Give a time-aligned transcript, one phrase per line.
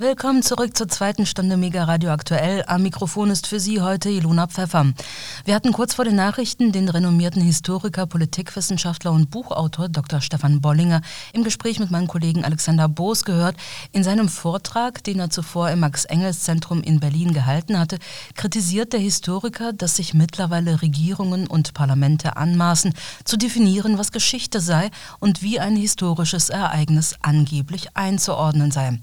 [0.00, 2.64] Willkommen zurück zur zweiten Stunde Mega Radio Aktuell.
[2.66, 4.94] Am Mikrofon ist für Sie heute Ilona Pfeffer.
[5.44, 10.22] Wir hatten kurz vor den Nachrichten den renommierten Historiker, Politikwissenschaftler und Buchautor Dr.
[10.22, 11.02] Stefan Bollinger
[11.34, 13.56] im Gespräch mit meinem Kollegen Alexander Boos gehört.
[13.92, 17.98] In seinem Vortrag, den er zuvor im Max-Engels-Zentrum in Berlin gehalten hatte,
[18.36, 22.94] kritisiert der Historiker, dass sich mittlerweile Regierungen und Parlamente anmaßen,
[23.24, 28.98] zu definieren, was Geschichte sei und wie ein historisches Ereignis angeblich einzuordnen sei.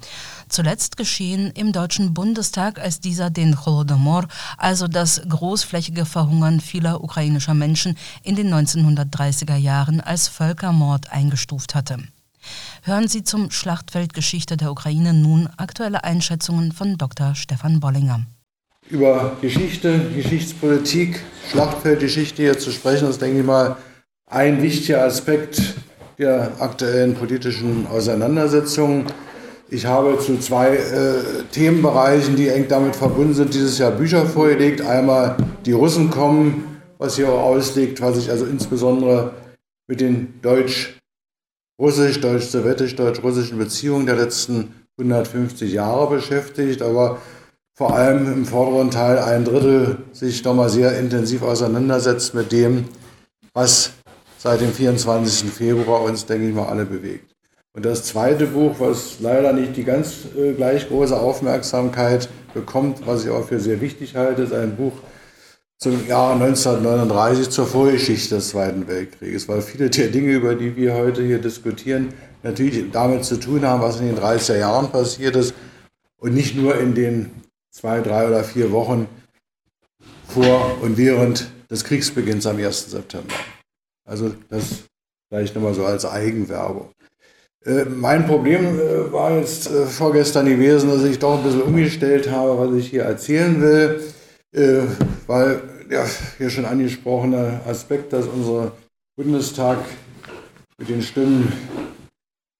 [0.50, 7.54] Zuletzt geschehen im Deutschen Bundestag, als dieser den Holodomor, also das großflächige Verhungern vieler ukrainischer
[7.54, 11.97] Menschen in den 1930er Jahren als Völkermord eingestuft hatte.
[12.83, 17.36] Hören Sie zum Schlachtfeldgeschichte der Ukraine nun aktuelle Einschätzungen von Dr.
[17.36, 18.25] Stefan Bollinger.
[18.89, 21.21] Über Geschichte, Geschichtspolitik,
[21.52, 23.75] Schlachtfeldgeschichte hier zu sprechen, ist, denke ich mal,
[24.29, 25.75] ein wichtiger Aspekt
[26.18, 29.05] der aktuellen politischen Auseinandersetzungen.
[29.69, 34.81] Ich habe zu zwei äh, Themenbereichen, die eng damit verbunden sind, dieses Jahr Bücher vorgelegt.
[34.81, 39.33] Einmal die Russen kommen, was hier auch ausliegt, was sich also insbesondere
[39.87, 47.21] mit den deutsch-russisch, deutsch-sowjetisch, deutsch-russischen Beziehungen der letzten 150 Jahre beschäftigt, aber
[47.73, 52.85] vor allem im vorderen Teil ein Drittel sich nochmal sehr intensiv auseinandersetzt mit dem,
[53.53, 53.91] was
[54.37, 55.52] seit dem 24.
[55.52, 57.36] Februar uns, denke ich mal, alle bewegt.
[57.78, 63.23] Und das zweite Buch, was leider nicht die ganz äh, gleich große Aufmerksamkeit bekommt, was
[63.23, 64.94] ich auch für sehr wichtig halte, ist ein Buch
[65.78, 70.95] zum Jahr 1939 zur Vorgeschichte des Zweiten Weltkrieges, weil viele der Dinge, über die wir
[70.95, 75.53] heute hier diskutieren, natürlich damit zu tun haben, was in den 30er Jahren passiert ist
[76.20, 77.30] und nicht nur in den
[77.70, 79.08] zwei, drei oder vier Wochen
[80.28, 82.89] vor und während des Kriegsbeginns am 1.
[82.89, 83.36] September.
[84.03, 84.86] Also das
[85.30, 86.89] vielleicht nochmal so als Eigenwerbung.
[87.66, 92.30] Äh, mein Problem äh, war jetzt äh, vorgestern gewesen, dass ich doch ein bisschen umgestellt
[92.31, 94.02] habe, was ich hier erzählen will,
[95.27, 98.71] weil der hier schon angesprochene Aspekt, dass unser
[99.15, 99.77] Bundestag
[100.80, 101.52] mit den Stimmen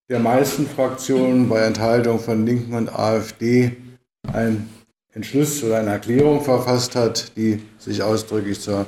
[0.10, 3.78] der meisten Fraktionen bei Enthaltung von Linken und AfD
[4.32, 4.70] einen
[5.14, 8.86] Entschluss oder eine Erklärung verfasst hat, die sich ausdrücklich zur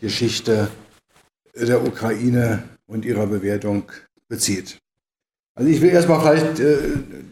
[0.00, 0.68] Geschichte
[1.54, 3.90] der Ukraine und ihrer Bewertung
[4.28, 4.78] bezieht.
[5.58, 6.76] Also ich will erstmal vielleicht äh,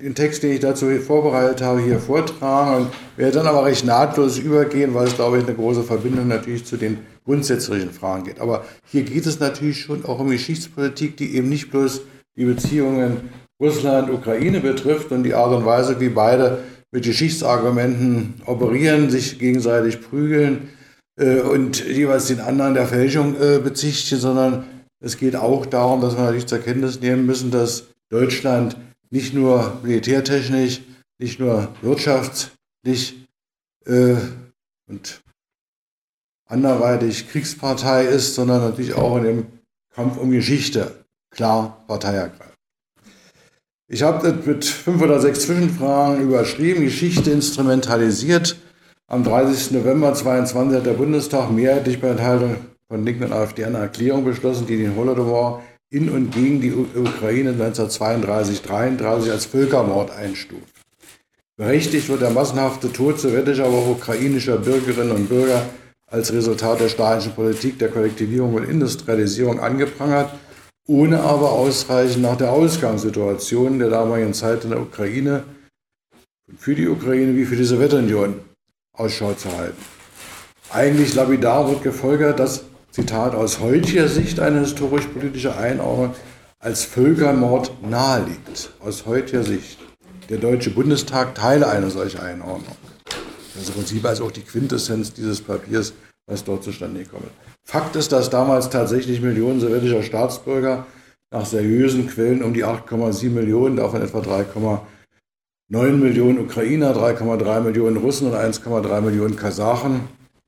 [0.02, 4.38] den Text, den ich dazu vorbereitet habe, hier vortragen und werde dann aber recht nahtlos
[4.38, 8.40] übergehen, weil es, glaube ich, eine große Verbindung natürlich zu den grundsätzlichen Fragen geht.
[8.40, 12.00] Aber hier geht es natürlich schon auch um Geschichtspolitik, die eben nicht bloß
[12.36, 13.28] die Beziehungen
[13.60, 16.60] Russland-Ukraine betrifft und die Art und Weise, wie beide
[16.92, 20.70] mit Geschichtsargumenten operieren, sich gegenseitig prügeln
[21.20, 24.64] äh, und jeweils den anderen der Fälschung äh, bezichtigen, sondern
[25.00, 28.76] es geht auch darum, dass wir natürlich zur Kenntnis nehmen müssen, dass Deutschland
[29.10, 30.82] nicht nur militärtechnisch,
[31.19, 33.26] nicht nur wirtschaftlich
[33.86, 34.14] äh,
[34.88, 35.20] und
[36.48, 39.47] anderweitig Kriegspartei ist, sondern natürlich auch in dem
[39.92, 42.54] Kampf um Geschichte klar Partei ergreift.
[43.91, 48.56] Ich habe das mit fünf oder sechs Zwischenfragen überschrieben, Geschichte instrumentalisiert.
[49.08, 49.72] Am 30.
[49.72, 52.56] November 2022 hat der Bundestag mehrheitlich bei Enthaltung
[52.88, 55.64] von Linken und AfD eine Erklärung beschlossen, die den Holodomor
[55.94, 60.75] in und gegen die Ukraine 1932-33 als Völkermord einstuft.
[61.56, 65.65] Berechtigt wird der massenhafte Tod sowjetischer, aber auch ukrainischer Bürgerinnen und Bürger
[66.10, 70.34] als Resultat der stalinischen Politik der Kollektivierung und Industrialisierung angeprangert,
[70.88, 75.44] ohne aber ausreichend nach der Ausgangssituation der damaligen Zeit in der Ukraine
[76.59, 78.41] für die Ukraine wie für die Sowjetunion
[78.97, 79.83] Ausschau zu halten.
[80.71, 86.15] Eigentlich lapidar wird gefolgert, dass Zitat, aus heutiger Sicht eine historisch-politische Einordnung
[86.60, 88.71] als Völkermord naheliegt.
[88.78, 89.81] Aus heutiger Sicht.
[90.28, 92.77] Der Deutsche Bundestag teile eine solche Einordnung.
[93.53, 95.93] Das ist im Prinzip also auch die Quintessenz dieses Papiers,
[96.28, 97.69] was dort zustande gekommen ist.
[97.69, 100.87] Fakt ist, dass damals tatsächlich Millionen sowjetischer Staatsbürger
[101.33, 108.28] nach seriösen Quellen um die 8,7 Millionen, davon etwa 3,9 Millionen Ukrainer, 3,3 Millionen Russen
[108.28, 110.03] und 1,3 Millionen Kasachen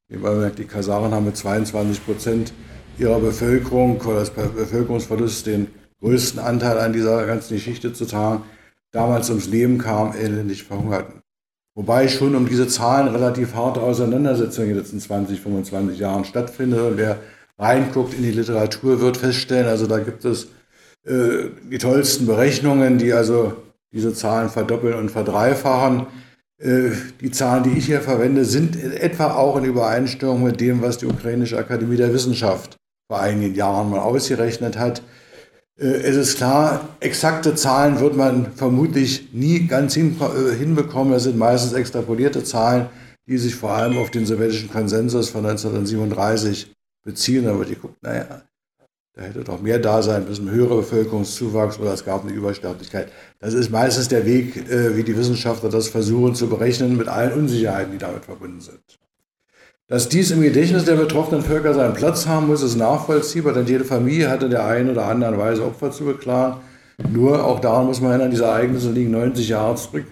[0.09, 2.53] die Kasaren haben mit 22 Prozent
[2.99, 4.25] ihrer Bevölkerung oder
[5.17, 5.69] des den
[6.01, 8.45] größten Anteil an dieser ganzen Geschichte zu tragen,
[8.93, 11.23] damals ums Leben kam, elendig verhungerten.
[11.75, 16.81] Wobei schon um diese Zahlen relativ harte Auseinandersetzungen in den letzten 20, 25 Jahren stattfindet.
[16.81, 17.19] Und wer
[17.59, 20.49] reinguckt in die Literatur, wird feststellen, also da gibt es
[21.05, 23.57] äh, die tollsten Berechnungen, die also
[23.93, 26.07] diese Zahlen verdoppeln und verdreifachen.
[26.59, 30.99] Äh, die Zahlen, die ich hier verwende, sind etwa auch in Übereinstimmung mit dem, was
[30.99, 32.77] die Ukrainische Akademie der Wissenschaft
[33.09, 35.03] vor einigen Jahren mal ausgerechnet hat.
[35.79, 40.01] Äh, es ist klar, exakte Zahlen wird man vermutlich nie ganz äh,
[40.59, 41.13] hinbekommen.
[41.13, 42.87] Das sind meistens extrapolierte Zahlen,
[43.29, 46.75] die sich vor allem auf den sowjetischen Konsensus von 1937
[47.05, 47.47] beziehen.
[47.49, 48.43] Aber die guckt, naja,
[49.17, 53.09] da hätte doch mehr da sein müssen, höherer Bevölkerungszuwachs oder es gab eine Übersterblichkeit.
[53.41, 57.33] Das ist meistens der Weg, äh, wie die Wissenschaftler das versuchen zu berechnen, mit allen
[57.33, 58.79] Unsicherheiten, die damit verbunden sind.
[59.89, 63.87] Dass dies im Gedächtnis der betroffenen Völker seinen Platz haben muss, ist nachvollziehbar, denn jede
[63.87, 66.61] Familie hatte der einen oder anderen Weise Opfer zu beklagen.
[67.11, 70.05] Nur, auch daran muss man erinnern, diese Ereignisse liegen 90 Jahre zurück,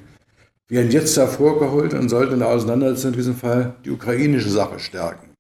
[0.69, 5.34] werden jetzt hervorgeholt und sollten in der Auseinandersetzung in diesem Fall die ukrainische Sache stärken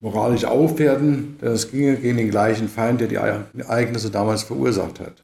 [0.00, 5.22] moralisch aufwerten, denn es ginge gegen den gleichen Feind, der die Ereignisse damals verursacht hat.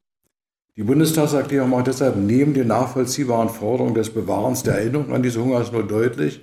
[0.76, 5.90] Die Bundestagserklärung macht deshalb neben den nachvollziehbaren Forderungen des Bewahrens der Erinnerung an diese Hungersnot
[5.90, 6.43] deutlich,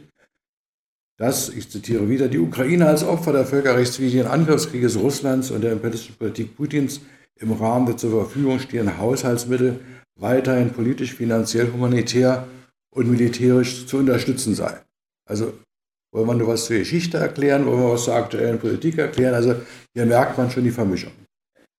[1.18, 6.16] dass, ich zitiere wieder, die Ukraine als Opfer der völkerrechtswidrigen Angriffskrieges Russlands und der imperialistischen
[6.16, 7.02] Politik Putins
[7.40, 9.80] im Rahmen der zur Verfügung stehenden Haushaltsmittel
[10.20, 12.48] weiterhin politisch, finanziell, humanitär
[12.96, 14.82] und militärisch zu unterstützen sei.
[15.30, 15.54] Also
[16.14, 17.66] wollen wir nur was zur Geschichte erklären?
[17.66, 19.34] Wollen wir was zur aktuellen Politik erklären?
[19.34, 19.56] Also
[19.94, 21.12] hier merkt man schon die Vermischung.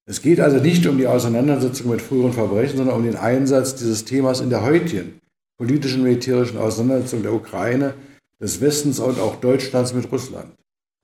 [0.07, 4.05] Es geht also nicht um die Auseinandersetzung mit früheren Verbrechen, sondern um den Einsatz dieses
[4.05, 5.21] Themas in der heutigen
[5.57, 7.95] politischen militärischen Auseinandersetzung der Ukraine,
[8.41, 10.53] des Westens und auch Deutschlands mit Russland.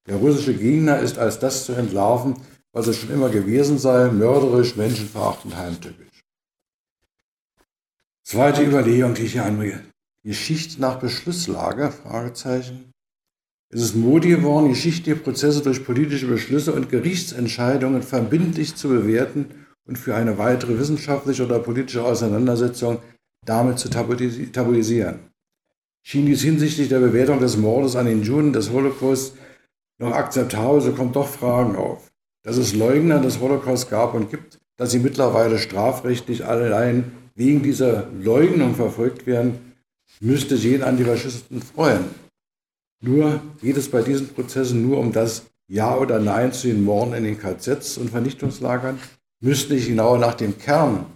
[0.09, 2.35] Der russische Gegner ist als das zu entlarven,
[2.73, 6.25] was es schon immer gewesen sei, mörderisch, menschenverachtend, heimtückisch.
[8.25, 9.85] Zweite Überlegung, die ich hier anbringe.
[10.25, 11.93] Geschichte nach Beschlusslage?
[11.93, 12.90] Fragezeichen.
[13.73, 19.47] Es ist Modi geworden, geschichtliche Prozesse durch politische Beschlüsse und Gerichtsentscheidungen verbindlich zu bewerten
[19.87, 22.99] und für eine weitere wissenschaftliche oder politische Auseinandersetzung
[23.47, 25.21] damit zu tabuisieren.
[26.03, 29.37] Schien dies hinsichtlich der Bewertung des Mordes an den Juden des Holocaust
[29.99, 32.11] noch akzeptabel, so kommen doch Fragen auf.
[32.43, 38.09] Dass es Leugner des Holocaust gab und gibt, dass sie mittlerweile strafrechtlich allein wegen dieser
[38.21, 39.75] Leugnung verfolgt werden,
[40.21, 42.07] müsste jeden Antifaschisten freuen.
[43.03, 47.15] Nur geht es bei diesen Prozessen nur um das Ja oder Nein zu den Morden
[47.15, 48.99] in den KZs und Vernichtungslagern?
[49.41, 51.07] Müsste nicht genauer nach dem Kern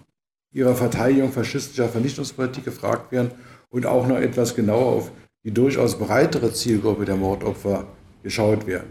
[0.51, 3.33] ihrer Verteidigung faschistischer Vernichtungspolitik gefragt werden
[3.69, 5.13] und auch noch etwas genauer auf
[5.45, 7.87] die durchaus breitere Zielgruppe der Mordopfer
[8.23, 8.91] geschaut werden.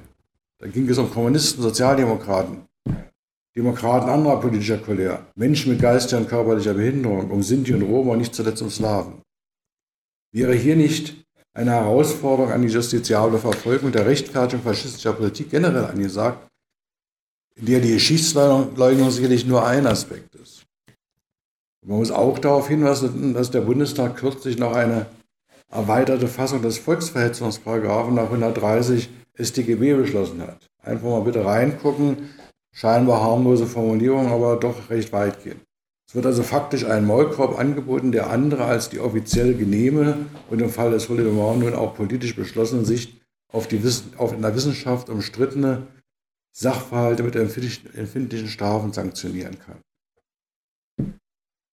[0.59, 2.65] Da ging es um Kommunisten, Sozialdemokraten,
[3.55, 8.19] Demokraten anderer politischer Couleur, Menschen mit geistiger und körperlicher Behinderung, um Sinti und Roma und
[8.19, 9.21] nicht zuletzt um Slawen.
[10.31, 11.22] Wäre hier nicht
[11.53, 16.47] eine Herausforderung an die justiziable Verfolgung der Rechtfertigung faschistischer Politik generell angesagt,
[17.55, 20.65] in der die Geschichtsleugnung sicherlich nur ein Aspekt ist.
[21.85, 25.05] Man muss auch darauf hinweisen, dass der Bundestag kürzlich noch eine
[25.69, 30.67] erweiterte Fassung des Volksverhetzungsparagraphen nach 130 StGB beschlossen hat.
[30.81, 32.29] Einfach mal bitte reingucken.
[32.71, 35.61] Scheinbar harmlose Formulierung, aber doch recht weitgehend.
[36.13, 40.69] Es wird also faktisch ein Maulkorb angeboten, der andere als die offiziell genehme und im
[40.69, 43.19] Fall des Holodomor nun auch politisch beschlossene Sicht
[43.51, 43.81] auf die
[44.17, 45.87] auf in der Wissenschaft umstrittene
[46.51, 51.15] Sachverhalte mit empfindlichen Strafen sanktionieren kann.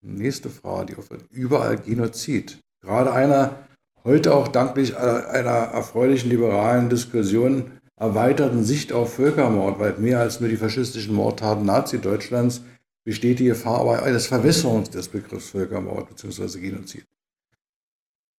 [0.01, 2.61] Nächste Frage, die oft überall Genozid.
[2.81, 3.57] Gerade einer
[4.05, 10.49] heute auch danklich einer erfreulichen liberalen Diskussion erweiterten Sicht auf Völkermord, weit mehr als nur
[10.49, 12.63] die faschistischen Mordtaten Nazi-Deutschlands,
[13.05, 16.61] besteht die Gefahr aber eines Verwässerungs des Begriffs Völkermord bzw.
[16.61, 17.05] Genozid.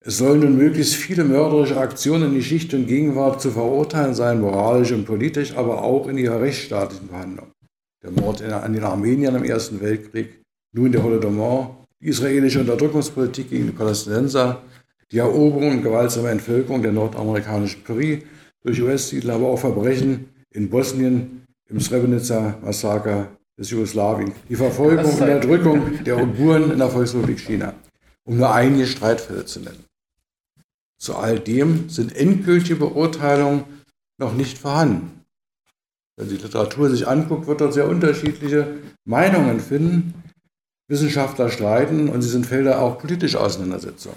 [0.04, 4.92] Es sollen nun möglichst viele mörderische Aktionen in Geschichte und Gegenwart zu verurteilen sein, moralisch
[4.92, 7.52] und politisch, aber auch in ihrer rechtsstaatlichen Behandlung.
[8.02, 10.42] Der Mord an den Armeniern im Ersten Weltkrieg,
[10.74, 14.64] nun der Holodomor, die israelische Unterdrückungspolitik gegen die Palästinenser,
[15.12, 18.24] die Eroberung und gewaltsame Entvölkerung der nordamerikanischen Peri
[18.64, 26.04] durch US-Siedler, aber auch Verbrechen in Bosnien, im Srebrenica-Massaker des Jugoslawien, die Verfolgung und Unterdrückung
[26.04, 27.74] der Uiguren in der Volksrepublik China,
[28.24, 29.86] um nur einige Streitfälle zu nennen.
[31.00, 33.64] Zu all dem sind endgültige Beurteilungen
[34.20, 35.26] noch nicht vorhanden.
[36.16, 40.14] Wenn die Literatur sich anguckt, wird dort sehr unterschiedliche Meinungen finden.
[40.88, 44.14] Wissenschaftler streiten und sie sind Felder auch politischer Auseinandersetzung.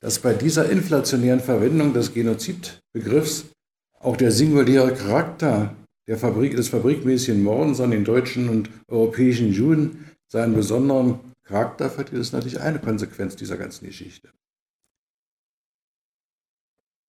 [0.00, 3.44] Dass bei dieser inflationären Verwendung des Genozidbegriffs
[4.00, 5.74] auch der singuläre Charakter
[6.08, 12.22] der Fabrik, des fabrikmäßigen Mordens an den deutschen und europäischen Juden seinen besonderen Charakter verdient,
[12.22, 14.30] ist natürlich eine Konsequenz dieser ganzen Geschichte.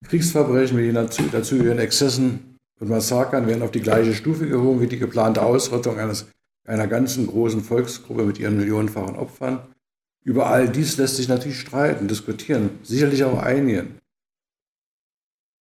[0.06, 5.00] Kriegsverbrechen mit den dazugehörigen Exzessen und Massakern werden auf die gleiche Stufe gehoben wie die
[5.00, 6.28] geplante Ausrottung eines,
[6.68, 9.60] einer ganzen großen Volksgruppe mit ihren millionenfachen Opfern.
[10.24, 14.00] Über all dies lässt sich natürlich streiten, diskutieren, sicherlich auch einigen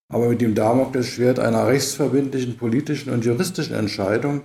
[0.08, 4.42] aber mit dem Damoklesschwert einer rechtsverbindlichen politischen und juristischen Entscheidung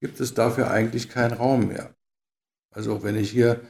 [0.00, 1.94] gibt es dafür eigentlich keinen Raum mehr.
[2.74, 3.60] Also auch wenn ich hier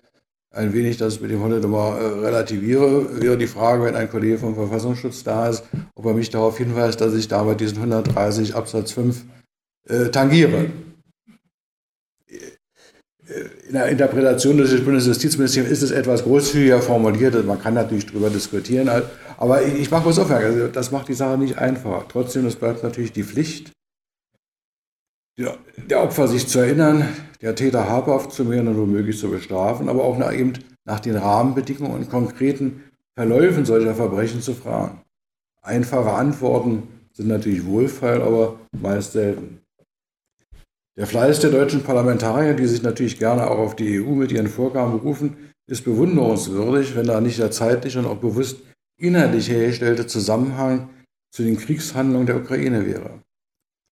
[0.50, 4.54] ein wenig das mit dem Holodomor äh, relativiere, wäre die Frage, wenn ein Kollege vom
[4.54, 9.24] Verfassungsschutz da ist, ob er mich darauf hinweist, dass ich dabei diesen 130 Absatz 5
[9.88, 10.70] äh, tangiere.
[13.66, 18.90] In der Interpretation des Bundesjustizministeriums ist es etwas großzügiger formuliert, man kann natürlich darüber diskutieren,
[19.38, 22.04] aber ich mache was aufmerksam, das macht die Sache nicht einfach.
[22.08, 23.72] Trotzdem, es bleibt natürlich die Pflicht,
[25.36, 27.08] der Opfer sich zu erinnern,
[27.40, 30.52] der Täter habhaft zu werden und womöglich zu bestrafen, aber auch nach, eben
[30.84, 32.84] nach den Rahmenbedingungen und konkreten
[33.16, 35.00] Verläufen solcher Verbrechen zu fragen.
[35.62, 39.63] Einfache Antworten sind natürlich wohlfeil, aber meist selten.
[40.96, 44.46] Der Fleiß der deutschen Parlamentarier, die sich natürlich gerne auch auf die EU mit ihren
[44.46, 45.36] Vorgaben berufen,
[45.66, 48.58] ist bewunderungswürdig, wenn da nicht der zeitliche und auch bewusst
[48.96, 50.90] inhaltlich hergestellte Zusammenhang
[51.32, 53.22] zu den Kriegshandlungen der Ukraine wäre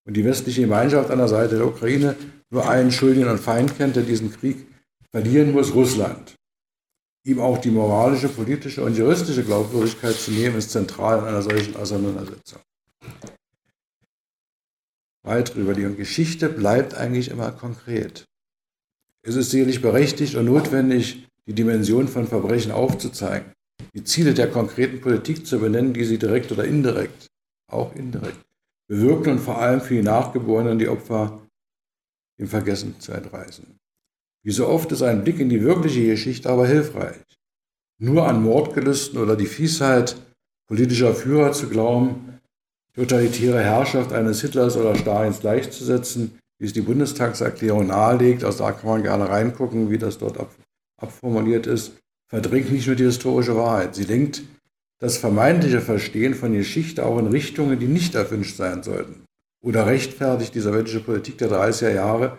[0.06, 2.16] und die westliche Gemeinschaft an der Seite der Ukraine
[2.50, 4.66] nur einen Schuldigen und Feind kennt, der diesen Krieg
[5.10, 6.36] verlieren muss, Russland.
[7.24, 11.76] Ihm auch die moralische, politische und juristische Glaubwürdigkeit zu nehmen, ist zentral in einer solchen
[11.76, 12.60] Auseinandersetzung.
[15.24, 15.96] Weitere Überlegung.
[15.96, 18.24] Geschichte bleibt eigentlich immer konkret.
[19.22, 23.52] Es ist sicherlich berechtigt und notwendig, die Dimension von Verbrechen aufzuzeigen,
[23.94, 27.28] die Ziele der konkreten Politik zu benennen, die sie direkt oder indirekt,
[27.70, 28.44] auch indirekt,
[28.88, 31.40] bewirken und vor allem für die Nachgeborenen die Opfer
[32.38, 33.78] im Vergessen zu entreißen.
[34.44, 37.22] Wie so oft ist ein Blick in die wirkliche Geschichte aber hilfreich.
[37.98, 40.16] Nur an Mordgelüsten oder die Fiesheit
[40.66, 42.31] politischer Führer zu glauben,
[42.94, 48.88] totalitäre Herrschaft eines Hitlers oder Stalins gleichzusetzen, wie es die Bundestagserklärung nahelegt, also da kann
[48.88, 50.38] man gerne reingucken, wie das dort
[51.00, 51.92] abformuliert ist,
[52.28, 53.94] verdrängt nicht nur die historische Wahrheit.
[53.94, 54.42] Sie lenkt
[55.00, 59.24] das vermeintliche Verstehen von Geschichte auch in Richtungen, die nicht erwünscht sein sollten.
[59.62, 62.38] Oder rechtfertigt die sowjetische Politik der 30er Jahre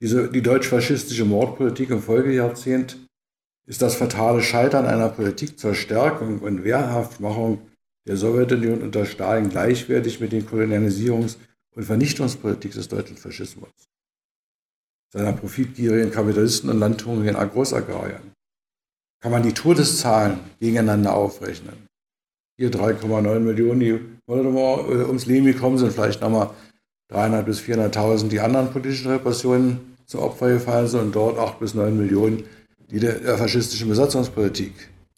[0.00, 2.98] diese, die deutsch-faschistische Mordpolitik im Folgejahrzehnt?
[3.66, 7.58] Ist das fatale Scheitern einer Politik zur Stärkung und Wehrhaftmachung
[8.06, 11.36] der Sowjetunion unter Stalin gleichwertig mit den Kolonialisierungs-
[11.74, 13.70] und Vernichtungspolitik des deutschen Faschismus?
[15.12, 18.32] Seiner profitgierigen Kapitalisten und landhungrigen Großagrariern?
[19.20, 21.86] Kann man die Todeszahlen gegeneinander aufrechnen?
[22.56, 26.50] hier 3,9 Millionen, die ums Leben gekommen sind, vielleicht nochmal
[27.12, 31.74] 300.000 bis 400.000, die anderen politischen Repressionen zum Opfer gefallen sind und dort 8 bis
[31.74, 32.44] 9 Millionen,
[32.90, 34.72] die der faschistischen Besatzungspolitik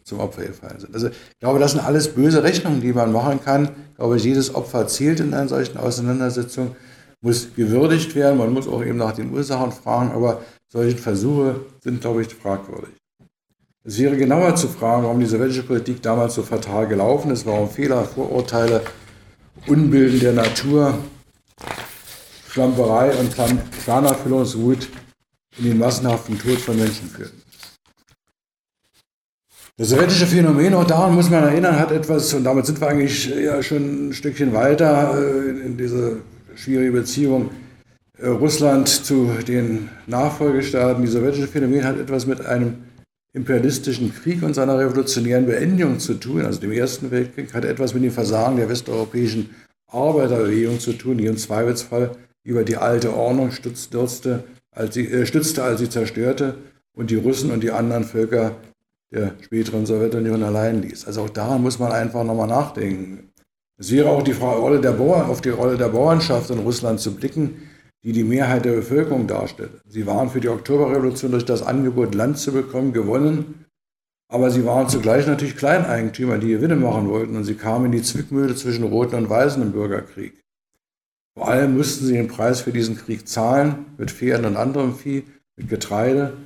[0.09, 0.95] zum Opfer gefallen sind.
[0.95, 3.65] Also ich glaube, das sind alles böse Rechnungen, die man machen kann.
[3.91, 6.75] Ich glaube, jedes Opfer zählt in einer solchen Auseinandersetzung,
[7.21, 8.39] muss gewürdigt werden.
[8.39, 12.91] Man muss auch eben nach den Ursachen fragen, aber solche Versuche sind, glaube ich, fragwürdig.
[13.85, 17.71] Es wäre genauer zu fragen, warum die sowjetische Politik damals so fatal gelaufen ist, warum
[17.71, 18.83] Fehler, Vorurteile,
[19.67, 20.99] Unbilden der Natur,
[22.51, 23.35] Schlamperei und
[23.85, 24.89] Planerfüllungswut
[25.59, 27.43] in den massenhaften Tod von Menschen führten.
[29.81, 33.29] Das sowjetische Phänomen, auch daran muss man erinnern, hat etwas, und damit sind wir eigentlich
[33.29, 36.17] ja schon ein Stückchen weiter äh, in diese
[36.57, 37.51] schwierige Beziehung
[38.19, 41.05] äh, Russland zu den Nachfolgestaaten.
[41.05, 42.79] Die sowjetische Phänomen hat etwas mit einem
[43.33, 48.03] imperialistischen Krieg und seiner revolutionären Beendigung zu tun, also dem Ersten Weltkrieg, hat etwas mit
[48.03, 49.51] dem Versagen der westeuropäischen
[49.87, 54.43] Arbeiterbewegung zu tun, die im Zweifelsfall über die alte Ordnung stützte,
[54.73, 56.57] als sie, äh, stützte, als sie zerstörte
[56.97, 58.57] und die Russen und die anderen Völker
[59.11, 61.07] der späteren Sowjetunion allein ließ.
[61.07, 63.31] Also auch daran muss man einfach nochmal nachdenken.
[63.79, 67.15] Es wäre auch die Rolle der Bauern, auf die Rolle der Bauernschaft in Russland zu
[67.15, 67.69] blicken,
[68.03, 69.81] die die Mehrheit der Bevölkerung darstellt.
[69.87, 73.67] Sie waren für die Oktoberrevolution durch das Angebot, Land zu bekommen, gewonnen,
[74.29, 78.03] aber sie waren zugleich natürlich Kleineigentümer, die Gewinne machen wollten und sie kamen in die
[78.03, 80.43] Zwickmühle zwischen Roten und Weißen im Bürgerkrieg.
[81.35, 85.25] Vor allem mussten sie den Preis für diesen Krieg zahlen, mit Pferden und anderem Vieh,
[85.57, 86.37] mit Getreide.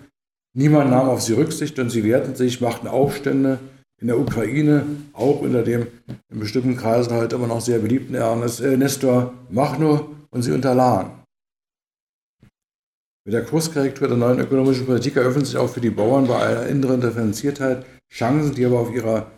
[0.55, 3.59] Niemand nahm auf sie Rücksicht und sie wehrten sich, machten Aufstände
[4.01, 5.87] in der Ukraine, auch unter dem
[6.31, 11.23] in bestimmten Kreisen heute immer noch sehr beliebten Ernest, äh, Nestor Machno und sie unterlagen.
[13.25, 16.67] Mit der Kurskorrektur der neuen ökonomischen Politik eröffnen sich auch für die Bauern bei einer
[16.67, 19.31] inneren Differenziertheit Chancen, die aber auf ihrer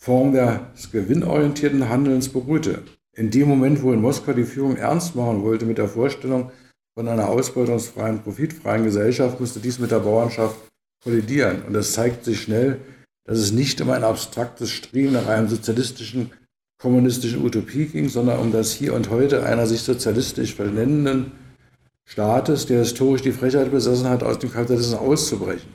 [0.00, 2.82] Form des gewinnorientierten Handelns beruhte.
[3.16, 6.50] In dem Moment, wo in Moskau die Führung ernst machen wollte mit der Vorstellung
[6.94, 10.56] von einer ausbeutungsfreien, profitfreien Gesellschaft, musste dies mit der Bauernschaft
[11.02, 11.62] kollidieren.
[11.62, 12.80] Und es zeigt sich schnell,
[13.24, 16.32] dass es nicht um ein abstraktes Streben nach einem sozialistischen,
[16.78, 21.32] kommunistischen Utopie ging, sondern um das Hier und Heute einer sich sozialistisch vernennenden
[22.04, 25.70] Staates, der historisch die Frechheit besessen hat, aus dem Kapitalismus auszubrechen.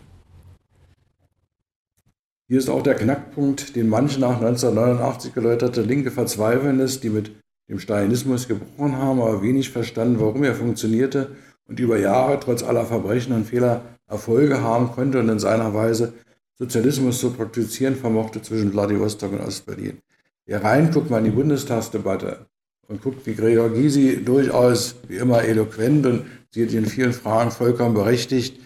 [2.50, 7.31] Hier ist auch der Knackpunkt, den manche nach 1989 geläuterte linke verzweifeln ist, die mit
[7.69, 11.36] dem Stalinismus gebrochen haben, aber wenig verstanden, warum er funktionierte
[11.67, 16.13] und über Jahre trotz aller Verbrechen und Fehler Erfolge haben konnte und in seiner Weise
[16.55, 20.00] Sozialismus zu praktizieren vermochte zwischen Vladivostok und Ostberlin.
[20.45, 22.45] Wer reinguckt mal in die Bundestagsdebatte
[22.88, 27.51] und guckt, wie Gregor Gysi durchaus wie immer eloquent und sie hat in vielen Fragen
[27.51, 28.59] vollkommen berechtigt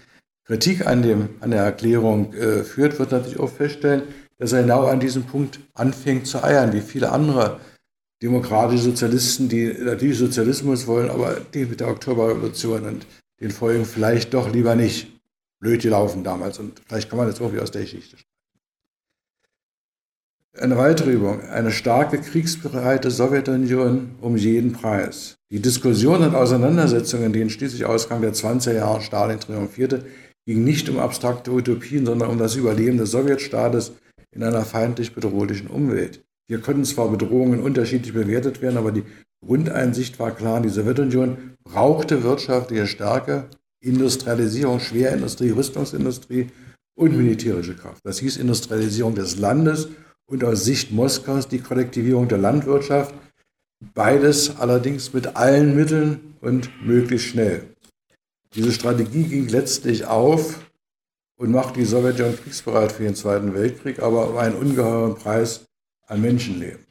[0.46, 4.04] Kritik an, dem, an der Erklärung äh, führt, wird natürlich auch feststellen,
[4.38, 7.60] dass er genau an diesem Punkt anfängt zu eiern, wie viele andere
[8.22, 13.06] demokratische Sozialisten, die natürlich Sozialismus wollen, aber die mit der Oktoberrevolution und
[13.40, 15.08] den Folgen vielleicht doch lieber nicht.
[15.60, 18.18] Blöd gelaufen damals und vielleicht kann man das auch wie aus der Geschichte
[20.60, 25.36] eine weitere Übung, eine starke kriegsbereite Sowjetunion um jeden Preis.
[25.50, 30.06] Die Diskussionen und Auseinandersetzungen, in denen schließlich Ausgang der 20er Jahre Stalin triumphierte,
[30.46, 33.94] gingen nicht um abstrakte Utopien, sondern um das Überleben des Sowjetstaates
[34.32, 36.24] in einer feindlich bedrohlichen Umwelt.
[36.52, 39.06] Hier konnten zwar Bedrohungen unterschiedlich bewertet werden, aber die
[39.40, 43.46] Grundeinsicht war klar, die Sowjetunion brauchte wirtschaftliche Stärke,
[43.80, 46.50] Industrialisierung, Schwerindustrie, Rüstungsindustrie
[46.94, 48.02] und militärische Kraft.
[48.04, 49.88] Das hieß Industrialisierung des Landes
[50.30, 53.16] und aus Sicht Moskaus die Kollektivierung der Landwirtschaft.
[53.94, 57.64] Beides allerdings mit allen Mitteln und möglichst schnell.
[58.56, 60.60] Diese Strategie ging letztlich auf
[61.40, 65.66] und machte die Sowjetunion kriegsbereit für den Zweiten Weltkrieg, aber um einen ungeheuren Preis
[66.12, 66.86] an Menschenleben.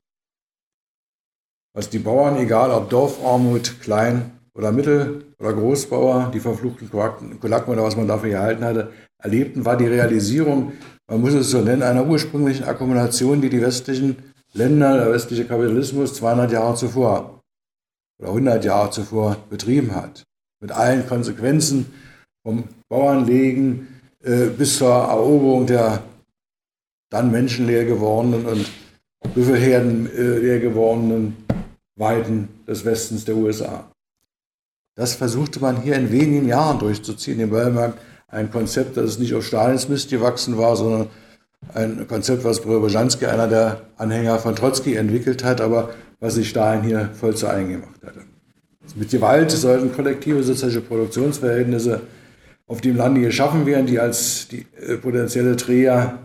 [1.74, 7.84] Was die Bauern, egal ob Dorfarmut, Klein- oder Mittel- oder Großbauer, die verfluchten Kulaken oder
[7.84, 10.72] was man dafür gehalten hatte, erlebten, war die Realisierung
[11.10, 14.16] man muss es so nennen, einer ursprünglichen Akkumulation, die die westlichen
[14.52, 17.40] Länder, der westliche Kapitalismus 200 Jahre zuvor
[18.20, 20.22] oder 100 Jahre zuvor betrieben hat.
[20.60, 21.92] Mit allen Konsequenzen
[22.44, 23.88] vom Bauernlegen
[24.22, 26.04] äh, bis zur Eroberung der
[27.10, 28.70] dann menschenleer gewordenen und
[29.34, 31.36] Büffelherden äh, leer gewordenen
[31.96, 33.90] Weiten des Westens der USA.
[34.96, 37.40] Das versuchte man hier in wenigen Jahren durchzuziehen.
[37.40, 37.98] Im Weltmarkt
[38.28, 41.08] ein Konzept, das nicht auf Stalins Mist gewachsen war, sondern
[41.74, 46.82] ein Konzept, was Brzezinski, einer der Anhänger von Trotzki, entwickelt hat, aber was sich Stalin
[46.82, 48.20] hier voll zu eigen gemacht hatte.
[48.96, 52.00] Mit Gewalt sollten kollektive soziale Produktionsverhältnisse
[52.66, 56.18] auf dem Lande geschaffen werden, die als die äh, potenzielle Träger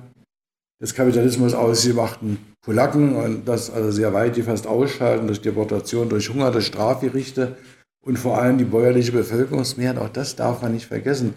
[0.81, 6.51] des Kapitalismus ausgemachten Kulaken und das also sehr weit gefasst ausschalten durch Deportation, durch Hunger,
[6.51, 7.55] durch Strafgerichte
[8.01, 9.97] und vor allem die bäuerliche Bevölkerungsmehrheit.
[9.97, 11.35] Auch das darf man nicht vergessen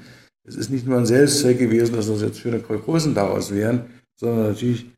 [0.49, 4.49] es ist nicht nur ein Selbstzweck gewesen, dass das jetzt schöne Kolchosen daraus wären, sondern
[4.49, 4.91] natürlich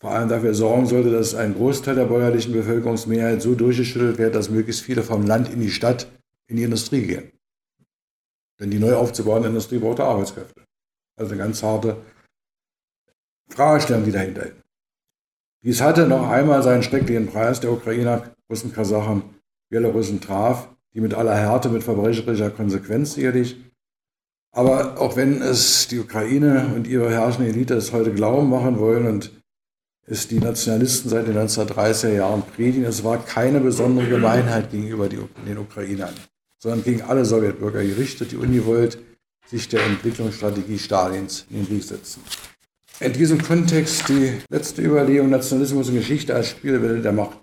[0.00, 4.50] vor allem dafür sorgen sollte, dass ein Großteil der bäuerlichen Bevölkerungsmehrheit so durchgeschüttelt wird, dass
[4.50, 6.10] möglichst viele vom Land in die Stadt,
[6.48, 7.30] in die Industrie gehen.
[8.58, 10.62] Denn die neu aufzubauende Industrie braucht Arbeitskräfte.
[11.16, 11.98] Also eine ganz harte
[13.48, 14.59] Fragestellung, die dahinter ist.
[15.62, 19.22] Dies hatte noch einmal seinen schrecklichen Preis der Ukrainer, Russen, Kasachen,
[19.68, 23.56] Belarussen traf, die mit aller Härte, mit verbrecherischer Konsequenz sicherlich
[24.52, 29.06] aber auch wenn es die Ukraine und ihre herrschende Elite es heute glauben machen wollen
[29.06, 29.30] und
[30.06, 35.58] es die Nationalisten seit den 1930er Jahren predigen, es war keine besondere Gemeinheit gegenüber den
[35.58, 36.14] Ukrainern,
[36.58, 38.98] sondern gegen alle Sowjetbürger gerichtet, die ungewollt
[39.46, 42.22] sich der Entwicklungsstrategie Stalins in den Weg setzen.
[43.00, 47.38] In diesem Kontext die letzte Überlegung Nationalismus und Geschichte als Spielwelle der Macht.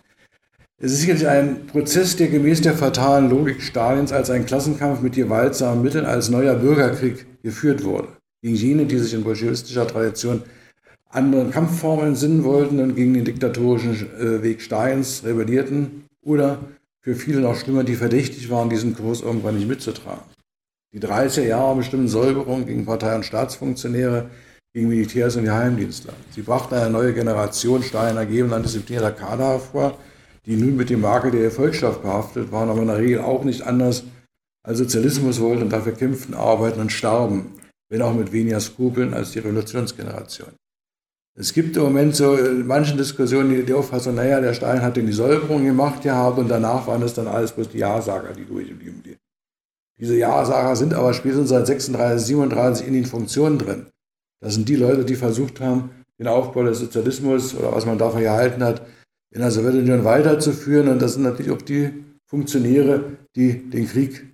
[0.79, 5.15] Es ist sicherlich ein Prozess, der gemäß der fatalen Logik Stalins als ein Klassenkampf mit
[5.15, 8.09] gewaltsamen Mitteln als neuer Bürgerkrieg geführt wurde.
[8.43, 10.43] Gegen jene, die sich in bolschewistischer Tradition
[11.09, 16.59] anderen Kampfformen entsinnen wollten und gegen den diktatorischen äh, Weg Stalins rebellierten oder
[17.01, 20.21] für viele noch schlimmer, die verdächtig waren, diesen Kurs irgendwann nicht mitzutragen.
[20.93, 24.29] Die 30er Jahre bestimmten Säuberung gegen Partei- und Staatsfunktionäre,
[24.77, 26.13] gegen Militärs und Geheimdienstler.
[26.29, 29.97] Sie brachten eine neue Generation Stalin ergeben antidisziplinierter Kader hervor,
[30.45, 33.63] die nun mit dem Makel der Erfolgschaft behaftet waren, aber in der Regel auch nicht
[33.63, 34.03] anders
[34.63, 37.53] als Sozialismus wollten und dafür kämpften, arbeiten und starben,
[37.89, 40.49] wenn auch mit weniger Skrupeln als die Revolutionsgeneration.
[41.35, 45.07] Es gibt im Moment so in manchen Diskussionen die, Auffassung, naja, der Stein hat in
[45.07, 49.01] die Säuberung gemacht gehabt und danach waren es dann alles bloß die Ja-Sager, die durchgeblieben
[49.03, 49.17] sind.
[49.99, 53.87] Diese Ja-Sager sind aber spätestens seit 36, 37 in den Funktionen drin.
[54.39, 58.21] Das sind die Leute, die versucht haben, den Aufbau des Sozialismus oder was man davon
[58.21, 58.85] gehalten hat,
[59.31, 60.87] in der Sowjetunion weiterzuführen.
[60.89, 61.91] Und das sind natürlich auch die
[62.25, 64.25] Funktionäre, die den Krieg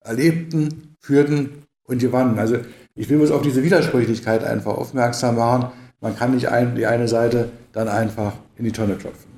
[0.00, 2.38] erlebten, führten und gewannen.
[2.38, 2.58] Also
[2.94, 5.72] ich will uns auf diese Widersprüchlichkeit einfach aufmerksam machen.
[6.00, 9.30] Man kann nicht ein, die eine Seite dann einfach in die Tonne klopfen.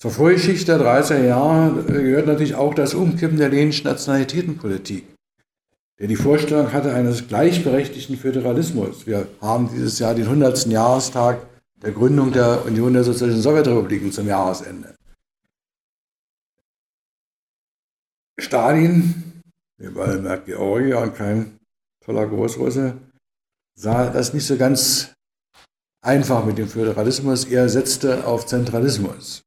[0.00, 5.04] Zur Vorgeschichte der 30er Jahre gehört natürlich auch das Umkippen der leninischen Nationalitätenpolitik,
[5.98, 9.06] der die Vorstellung hatte eines gleichberechtigten Föderalismus.
[9.06, 10.66] Wir haben dieses Jahr den 100.
[10.66, 11.46] Jahrestag
[11.82, 14.94] der Gründung der Union der Sozialistischen Sowjetrepubliken zum Jahresende.
[18.38, 19.42] Stalin,
[19.78, 21.58] überall merkt Georgier und kein
[22.04, 22.96] toller Großrusse,
[23.74, 25.12] sah das nicht so ganz
[26.00, 27.44] einfach mit dem Föderalismus.
[27.44, 29.42] Er setzte auf Zentralismus.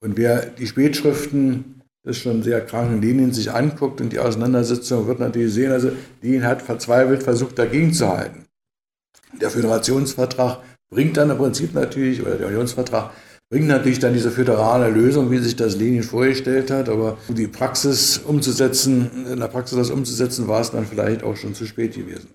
[0.00, 1.75] Und wer die Spätschriften
[2.06, 5.90] des schon sehr kranken Lenin sich anguckt und die Auseinandersetzung, wird natürlich sehen, also
[6.22, 8.44] Lenin hat verzweifelt versucht, dagegen zu halten.
[9.40, 13.10] Der Föderationsvertrag bringt dann im Prinzip natürlich, oder der Unionsvertrag
[13.50, 17.48] bringt natürlich dann diese föderale Lösung, wie sich das Lenin vorgestellt hat, aber um die
[17.48, 21.94] Praxis umzusetzen, in der Praxis das umzusetzen, war es dann vielleicht auch schon zu spät
[21.94, 22.28] gewesen.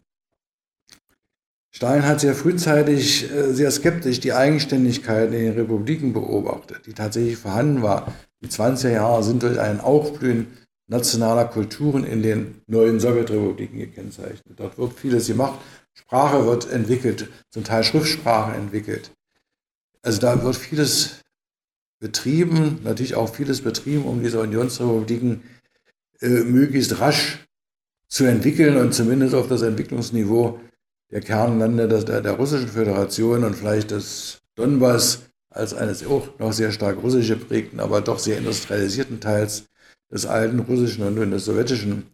[1.74, 7.38] Stalin hat sehr frühzeitig äh, sehr skeptisch die Eigenständigkeit in den Republiken beobachtet, die tatsächlich
[7.38, 8.14] vorhanden war.
[8.42, 14.44] Die 20er Jahre sind durch ein Aufblühen nationaler Kulturen in den neuen Sowjetrepubliken gekennzeichnet.
[14.58, 15.60] Dort wird vieles gemacht.
[15.94, 19.12] Sprache wird entwickelt, zum Teil Schriftsprache entwickelt.
[20.02, 21.22] Also da wird vieles
[22.00, 25.44] betrieben, natürlich auch vieles betrieben, um diese Unionsrepubliken
[26.20, 27.46] äh, möglichst rasch
[28.08, 30.60] zu entwickeln und zumindest auf das Entwicklungsniveau
[31.12, 36.72] der Kernländer der, der Russischen Föderation und vielleicht des Donbass als eines auch noch sehr
[36.72, 39.66] stark russisch geprägten, aber doch sehr industrialisierten Teils
[40.12, 42.08] des alten russischen und des sowjetischen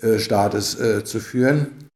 [0.00, 1.88] äh, Staates äh, zu führen.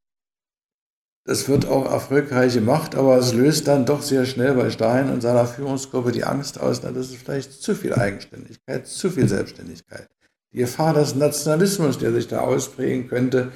[1.25, 5.21] Das wird auch erfolgreich gemacht, aber es löst dann doch sehr schnell bei Stalin und
[5.21, 10.09] seiner Führungsgruppe die Angst aus, na, das ist vielleicht zu viel Eigenständigkeit, zu viel Selbstständigkeit.
[10.53, 13.53] Die Gefahr des Nationalismus, der sich da ausprägen könnte,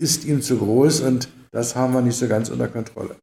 [0.00, 3.16] ist ihm zu groß und das haben wir nicht so ganz unter Kontrolle.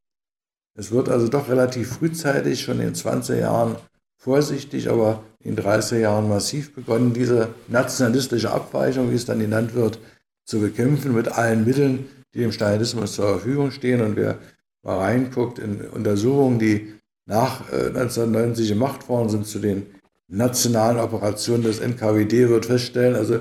[0.77, 3.77] Es wird also doch relativ frühzeitig, schon in den 20er Jahren
[4.17, 9.73] vorsichtig, aber in den 30er Jahren massiv begonnen, diese nationalistische Abweichung, wie es dann genannt
[9.73, 9.99] wird,
[10.45, 14.01] zu bekämpfen mit allen Mitteln, die dem Stalinismus zur Verfügung stehen.
[14.01, 14.37] Und wer
[14.83, 16.93] mal reinguckt in Untersuchungen, die
[17.25, 19.87] nach 1990 äh, gemacht worden sind zu den
[20.27, 23.35] nationalen Operationen des NKWD, wird feststellen, also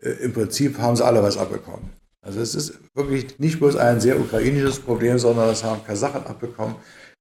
[0.00, 1.90] äh, im Prinzip haben sie alle was abbekommen.
[2.20, 6.76] Also es ist wirklich nicht bloß ein sehr ukrainisches Problem, sondern das haben Kasachen abbekommen,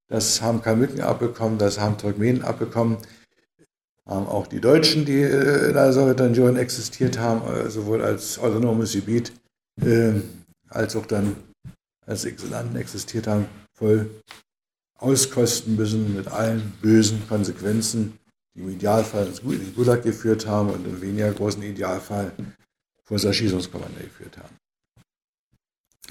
[0.07, 2.97] das haben Kalmücken abbekommen, das haben Turkmenen abbekommen,
[4.05, 8.93] haben auch die Deutschen, die äh, in der Sowjetunion existiert haben, äh, sowohl als autonomes
[8.93, 9.33] Gebiet
[9.81, 10.13] äh,
[10.69, 11.35] als auch dann
[12.05, 14.09] als Exilanten existiert haben, voll
[14.97, 18.17] auskosten müssen mit allen bösen Konsequenzen,
[18.55, 19.41] die im Idealfall ins
[19.75, 22.31] Gulag geführt haben und im weniger großen Idealfall
[23.03, 24.56] vor das Erschießungskommando geführt haben.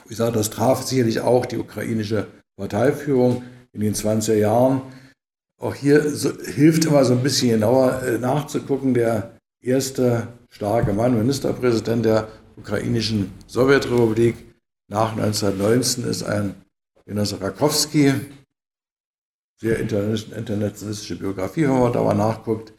[0.07, 3.43] Wie gesagt, das traf sicherlich auch die ukrainische Parteiführung
[3.73, 4.83] in den 20er Jahren.
[5.61, 8.95] Auch hier so, hilft immer so ein bisschen genauer äh, nachzugucken.
[8.95, 14.37] Der erste starke Mann, Ministerpräsident der ukrainischen Sowjetrepublik
[14.89, 16.55] nach 1919 ist ein
[17.05, 18.15] Genosse Rakowski.
[19.61, 22.73] Sehr internationalistische Biografie, wenn man da mal nachguckt.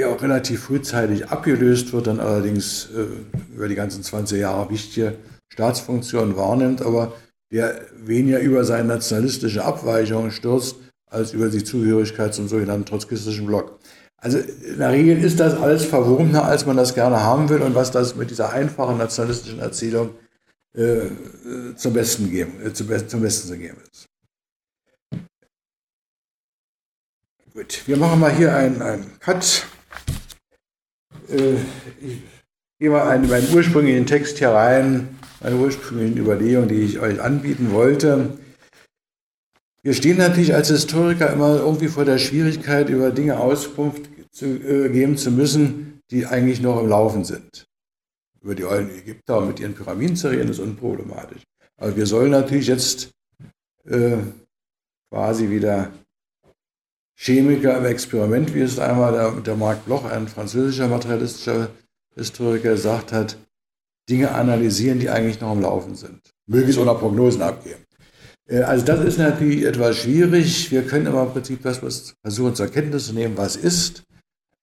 [0.00, 4.70] Äh, der auch relativ frühzeitig abgelöst wird, dann allerdings äh, über die ganzen 20 Jahre
[4.70, 5.16] wichtige
[5.52, 7.12] Staatsfunktionen wahrnimmt, aber
[7.52, 10.76] der weniger über seine nationalistische Abweichung stürzt,
[11.10, 13.78] als über die Zugehörigkeit zum sogenannten trotzkistischen Block.
[14.16, 17.74] Also in der Regel ist das alles verwobener, als man das gerne haben will und
[17.74, 20.10] was das mit dieser einfachen nationalistischen Erzählung
[20.74, 21.10] äh,
[21.74, 24.06] zum, Besten geben, äh, zum, zum Besten zu geben ist.
[27.52, 29.66] Gut, wir machen mal hier einen, einen Cut
[31.30, 31.54] äh,
[32.00, 32.18] ich
[32.78, 37.72] gehe mal in meinen ursprünglichen Text hier rein, meine ursprünglichen Überlegungen, die ich euch anbieten
[37.72, 38.38] wollte.
[39.82, 44.90] Wir stehen natürlich als Historiker immer irgendwie vor der Schwierigkeit, über Dinge Auskunft zu, äh,
[44.90, 47.66] geben zu müssen, die eigentlich noch im Laufen sind.
[48.42, 51.42] Über die alten Ägypter mit ihren Pyramiden zu reden, ist unproblematisch.
[51.76, 53.10] Aber wir sollen natürlich jetzt
[53.88, 54.18] äh,
[55.10, 55.92] quasi wieder
[57.22, 61.68] Chemiker im Experiment, wie es einmal der, der Marc Bloch, ein französischer materialistischer
[62.14, 63.36] Historiker, gesagt hat,
[64.08, 66.18] Dinge analysieren, die eigentlich noch am Laufen sind.
[66.46, 67.84] Möglichst ohne Prognosen abgeben.
[68.46, 70.70] Äh, also das ist natürlich etwas schwierig.
[70.70, 71.82] Wir können immer im Prinzip das
[72.22, 74.04] versuchen zur Kenntnis zu nehmen, was ist,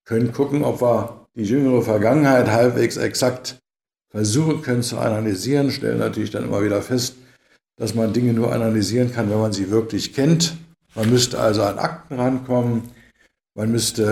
[0.03, 3.59] können gucken, ob wir die jüngere Vergangenheit halbwegs exakt
[4.09, 7.17] versuchen können zu analysieren, stellen natürlich dann immer wieder fest,
[7.75, 10.57] dass man Dinge nur analysieren kann, wenn man sie wirklich kennt.
[10.97, 12.89] Man müsste also an Akten rankommen,
[13.55, 14.03] man müsste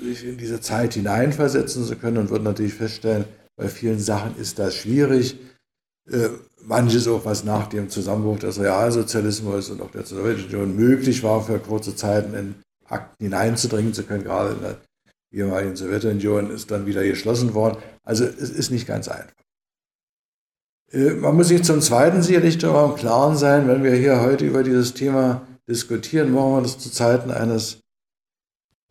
[0.00, 3.24] äh, sich in diese Zeit hineinversetzen zu können und wird natürlich feststellen,
[3.56, 5.36] bei vielen Sachen ist das schwierig.
[6.08, 6.28] Äh,
[6.64, 11.58] manches auch, was nach dem Zusammenbruch des Realsozialismus und auch der Sowjetunion möglich war, für
[11.58, 12.54] kurze Zeiten in
[12.86, 14.76] Akten hineinzudringen zu können, gerade in der
[15.32, 17.82] ehemaligen Sowjetunion ist dann wieder geschlossen worden.
[18.04, 19.32] Also es ist nicht ganz einfach.
[20.92, 24.46] Äh, man muss sich zum Zweiten sicherlich darüber im Klaren sein, wenn wir hier heute
[24.46, 27.78] über dieses Thema diskutieren, machen wir das zu Zeiten eines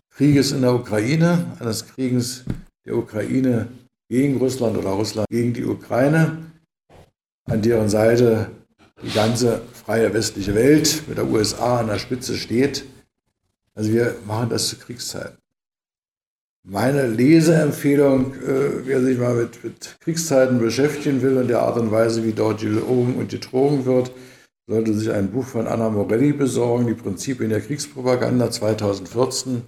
[0.09, 2.43] Krieges in der Ukraine, eines Krieges
[2.85, 3.67] der Ukraine
[4.09, 6.37] gegen Russland oder Russland gegen die Ukraine,
[7.45, 8.51] an deren Seite
[9.03, 12.85] die ganze freie westliche Welt mit der USA an der Spitze steht.
[13.73, 15.40] Also wir machen das zu Kriegszeiten.
[16.63, 21.91] Meine Leseempfehlung, äh, wer sich mal mit, mit, Kriegszeiten beschäftigen will und der Art und
[21.91, 24.11] Weise, wie dort gelogen und getrogen wird,
[24.67, 29.63] sollte sich ein Buch von Anna Morelli besorgen, Die Prinzipien der Kriegspropaganda 2014,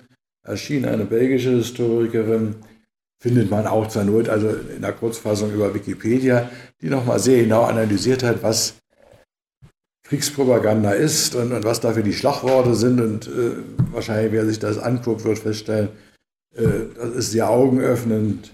[0.45, 2.55] erschien eine belgische Historikerin,
[3.19, 7.63] findet man auch zur Not, also in der Kurzfassung über Wikipedia, die nochmal sehr genau
[7.63, 8.75] analysiert hat, was
[10.07, 13.01] Kriegspropaganda ist und, und was dafür die Schlagworte sind.
[13.01, 13.53] Und äh,
[13.91, 15.89] wahrscheinlich, wer sich das anguckt, wird feststellen,
[16.55, 18.53] das ist sehr augenöffnend.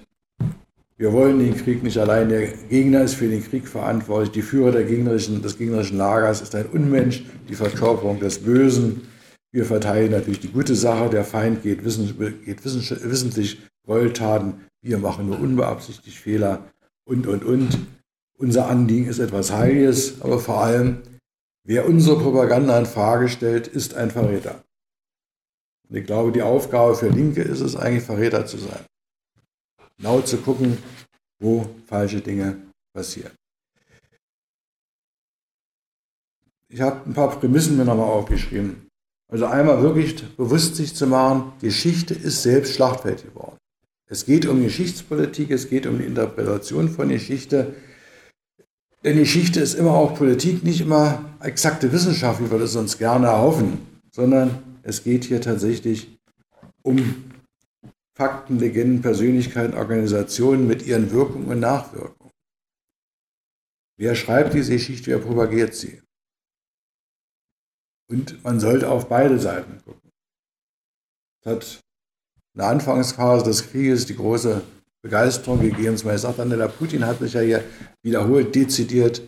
[0.97, 2.27] Wir wollen den Krieg nicht allein.
[2.27, 4.31] Der Gegner ist für den Krieg verantwortlich.
[4.31, 9.07] Die Führer der gegnerischen, des gegnerischen Lagers ist ein Unmensch, die Verkörperung des Bösen.
[9.51, 11.09] Wir verteidigen natürlich die gute Sache.
[11.09, 14.55] Der Feind geht, wissen, geht wissentlich Gräueltaten.
[14.81, 16.65] Wir machen nur unbeabsichtigt Fehler
[17.05, 17.79] und, und, und.
[18.37, 20.99] Unser Anliegen ist etwas Heiliges, aber vor allem,
[21.65, 24.63] wer unsere Propaganda in Frage stellt, ist ein Verräter.
[25.89, 28.85] Und ich glaube, die Aufgabe für Linke ist es eigentlich, Verräter zu sein.
[29.97, 30.77] Genau zu gucken,
[31.39, 32.57] wo falsche Dinge
[32.93, 33.31] passieren.
[36.71, 38.87] Ich habe ein paar Prämissen mir nochmal aufgeschrieben.
[39.31, 43.57] Also einmal wirklich bewusst sich zu machen, Geschichte ist selbst Schlachtfeld geworden.
[44.07, 47.75] Es geht um Geschichtspolitik, es geht um die Interpretation von Geschichte.
[49.03, 53.27] Denn Geschichte ist immer auch Politik, nicht immer exakte Wissenschaft, wie wir das uns gerne
[53.27, 56.19] erhoffen, sondern es geht hier tatsächlich
[56.81, 57.31] um
[58.15, 62.33] Fakten, Legenden, Persönlichkeiten, Organisationen mit ihren Wirkungen und Nachwirkungen.
[63.97, 66.01] Wer schreibt diese Geschichte, wer propagiert sie?
[68.09, 70.11] Und man sollte auf beide Seiten gucken.
[71.41, 71.81] Es hat
[72.55, 74.63] in der Anfangsphase des Krieges die große
[75.03, 75.95] Begeisterung gegeben.
[75.97, 77.63] Zum Beispiel sagt Angela Putin hat sich ja hier
[78.01, 79.21] wiederholt dezidiert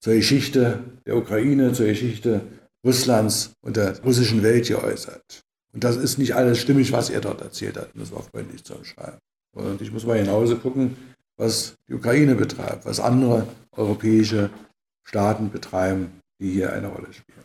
[0.00, 2.42] zur Geschichte der Ukraine, zur Geschichte
[2.84, 5.42] Russlands und der russischen Welt geäußert.
[5.72, 8.64] Und das ist nicht alles stimmig, was er dort erzählt hat, um das war freundlich
[8.64, 9.18] zu umschreiben.
[9.54, 10.96] Und ich muss mal genauso gucken,
[11.36, 14.50] was die Ukraine betreibt, was andere europäische
[15.04, 17.44] Staaten betreiben, die hier eine Rolle spielen.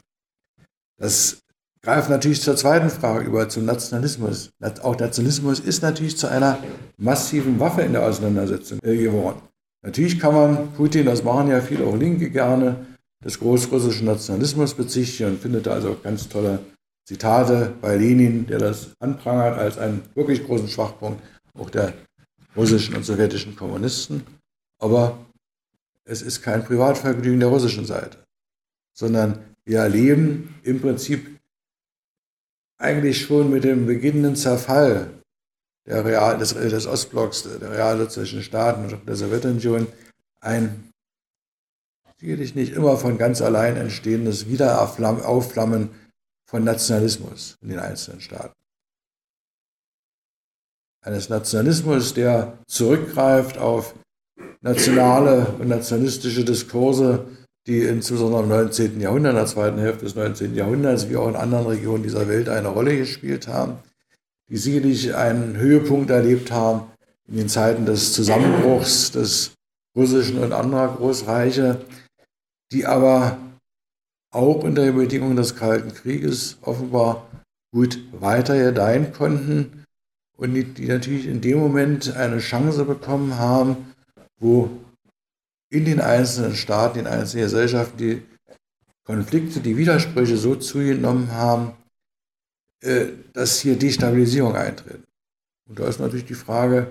[0.97, 1.39] Das
[1.81, 4.51] greift natürlich zur zweiten Frage über, zum Nationalismus.
[4.81, 6.59] Auch Nationalismus ist natürlich zu einer
[6.97, 9.41] massiven Waffe in der Auseinandersetzung äh, geworden.
[9.83, 12.85] Natürlich kann man Putin, das machen ja viele auch Linke gerne,
[13.23, 16.59] des großrussischen Nationalismus bezichtigen und findet also ganz tolle
[17.05, 21.21] Zitate bei Lenin, der das anprangert als einen wirklich großen Schwachpunkt
[21.57, 21.93] auch der
[22.55, 24.23] russischen und sowjetischen Kommunisten.
[24.79, 25.25] Aber
[26.05, 28.17] es ist kein Privatvergnügen der russischen Seite,
[28.93, 31.39] sondern wir erleben im Prinzip
[32.77, 35.09] eigentlich schon mit dem beginnenden Zerfall
[35.85, 39.87] Real, des, des Ostblocks, der realsozialistischen Staaten und der Sowjetunion
[40.39, 40.92] ein
[42.23, 45.89] sicherlich nicht immer von ganz allein entstehendes Wiederaufflammen
[46.49, 48.55] von Nationalismus in den einzelnen Staaten.
[51.05, 53.93] Eines Nationalismus, der zurückgreift auf
[54.61, 57.27] nationale und nationalistische Diskurse,
[57.67, 59.01] die insbesondere im 19.
[59.01, 60.55] Jahrhundert, in der zweiten Hälfte des 19.
[60.55, 63.79] Jahrhunderts, wie auch in anderen Regionen dieser Welt eine Rolle gespielt haben,
[64.49, 66.83] die sicherlich einen Höhepunkt erlebt haben
[67.27, 69.51] in den Zeiten des Zusammenbruchs des
[69.93, 71.81] russischen und anderer Großreiche,
[72.73, 73.37] die aber
[74.31, 77.29] auch unter den Bedingungen des Kalten Krieges offenbar
[77.71, 79.85] gut weiter gedeihen konnten
[80.37, 83.93] und die, die natürlich in dem Moment eine Chance bekommen haben,
[84.39, 84.69] wo
[85.69, 88.23] in den einzelnen Staaten, in einzelnen Gesellschaften die
[89.05, 91.73] Konflikte, die Widersprüche so zugenommen haben,
[92.81, 95.03] äh, dass hier Destabilisierung eintritt.
[95.69, 96.87] Und da ist natürlich die Frage,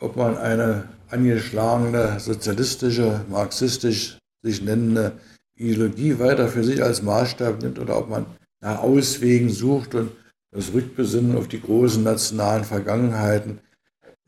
[0.00, 5.12] ob man eine angeschlagene sozialistische, marxistisch sich nennende
[5.54, 8.26] Ideologie weiter für sich als Maßstab nimmt oder ob man
[8.60, 10.10] nach Auswegen sucht und
[10.50, 13.60] das Rückbesinnen auf die großen nationalen Vergangenheiten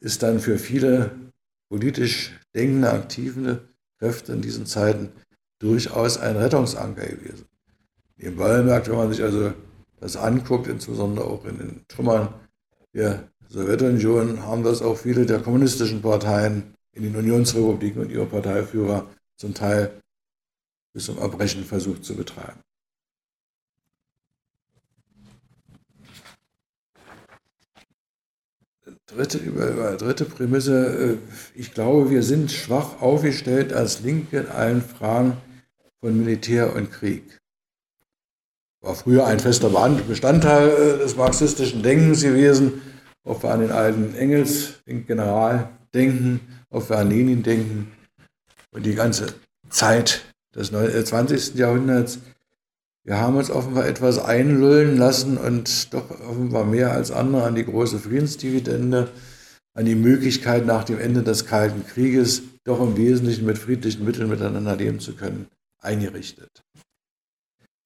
[0.00, 1.12] ist dann für viele
[1.68, 3.61] politisch denkende, aktive
[3.98, 5.11] Kräfte in diesen Zeiten
[5.59, 7.46] durchaus ein Rettungsanker gewesen.
[8.18, 9.53] Im Ballmerkt, wenn man sich also
[10.00, 12.29] das anguckt, insbesondere auch in den Trümmern
[12.94, 19.09] der Sowjetunion, haben das auch viele der kommunistischen Parteien in den Unionsrepubliken und ihre Parteiführer
[19.37, 19.90] zum Teil
[20.94, 22.61] bis zum Erbrechen versucht zu betreiben.
[29.07, 31.18] Dritte, über, dritte Prämisse,
[31.54, 35.37] äh, ich glaube, wir sind schwach aufgestellt als Linke in allen Fragen
[36.00, 37.40] von Militär und Krieg.
[38.80, 39.70] war früher ein fester
[40.09, 42.83] Bestandteil äh, des marxistischen Denkens gewesen,
[43.24, 47.92] ob wir an den alten Engels, den General denken, ob wir an Lenin denken
[48.72, 49.35] und die ganze
[49.68, 51.54] Zeit des 20.
[51.54, 52.18] Äh, Jahrhunderts.
[53.04, 57.64] Wir haben uns offenbar etwas einlullen lassen und doch offenbar mehr als andere an die
[57.64, 59.10] große Friedensdividende,
[59.74, 64.30] an die Möglichkeit nach dem Ende des Kalten Krieges doch im Wesentlichen mit friedlichen Mitteln
[64.30, 65.48] miteinander leben zu können,
[65.80, 66.64] eingerichtet.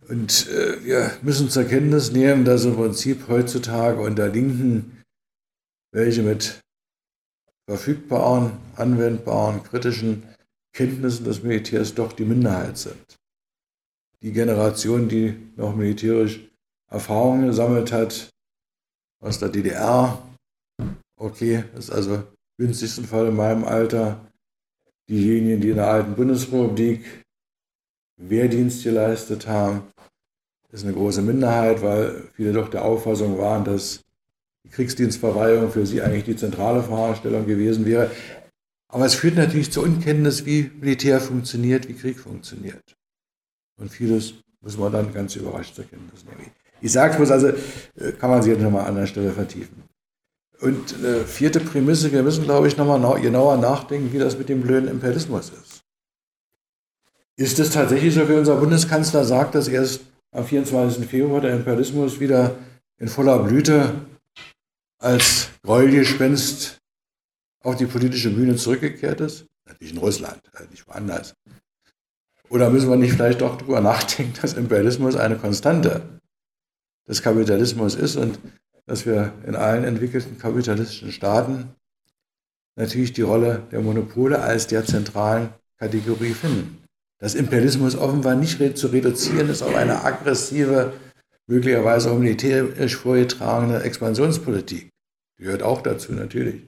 [0.08, 5.02] Und äh, wir müssen zur Kenntnis nehmen, dass im Prinzip heutzutage unter Linken,
[5.90, 6.60] welche mit
[7.66, 10.22] verfügbaren, anwendbaren, kritischen
[10.72, 13.18] Kenntnissen des Militärs doch die Minderheit sind.
[14.22, 16.40] Die Generation, die noch militärisch
[16.90, 18.30] Erfahrungen gesammelt hat
[19.20, 20.22] aus der DDR,
[21.16, 22.24] okay, ist also
[22.58, 24.26] günstigsten Fall in meinem Alter,
[25.08, 27.24] diejenigen, die in der alten Bundesrepublik
[28.16, 29.82] Wehrdienst geleistet haben,
[30.70, 34.00] ist eine große Minderheit, weil viele doch der Auffassung waren, dass
[34.64, 38.10] die Kriegsdienstverweigerung für sie eigentlich die zentrale Fragestellung gewesen wäre.
[38.88, 42.96] Aber es führt natürlich zur Unkenntnis, wie Militär funktioniert, wie Krieg funktioniert.
[43.78, 46.50] Und vieles muss man dann ganz überrascht zur Kenntnis nehmen.
[46.80, 49.84] Ich sage es bloß, also äh, kann man sich jetzt nochmal an der Stelle vertiefen.
[50.60, 54.62] Und eine vierte Prämisse, wir müssen, glaube ich, nochmal genauer nachdenken, wie das mit dem
[54.62, 55.82] blöden Imperialismus ist.
[57.36, 60.00] Ist es tatsächlich so, wie unser Bundeskanzler sagt, dass erst
[60.32, 61.06] am 24.
[61.06, 62.56] Februar der Imperialismus wieder
[62.98, 63.94] in voller Blüte
[64.98, 66.77] als Gräuelgespenst
[67.62, 69.46] auf die politische Bühne zurückgekehrt ist?
[69.66, 71.34] Natürlich in Russland, also nicht woanders.
[72.48, 76.20] Oder müssen wir nicht vielleicht doch darüber nachdenken, dass Imperialismus eine Konstante
[77.06, 78.38] des Kapitalismus ist und
[78.86, 81.74] dass wir in allen entwickelten kapitalistischen Staaten
[82.76, 86.78] natürlich die Rolle der Monopole als der zentralen Kategorie finden
[87.18, 90.92] dass Imperialismus offenbar nicht zu reduzieren ist auf eine aggressive,
[91.46, 94.90] möglicherweise auch militärisch vorgetragene Expansionspolitik.
[95.38, 96.62] Die gehört auch dazu natürlich.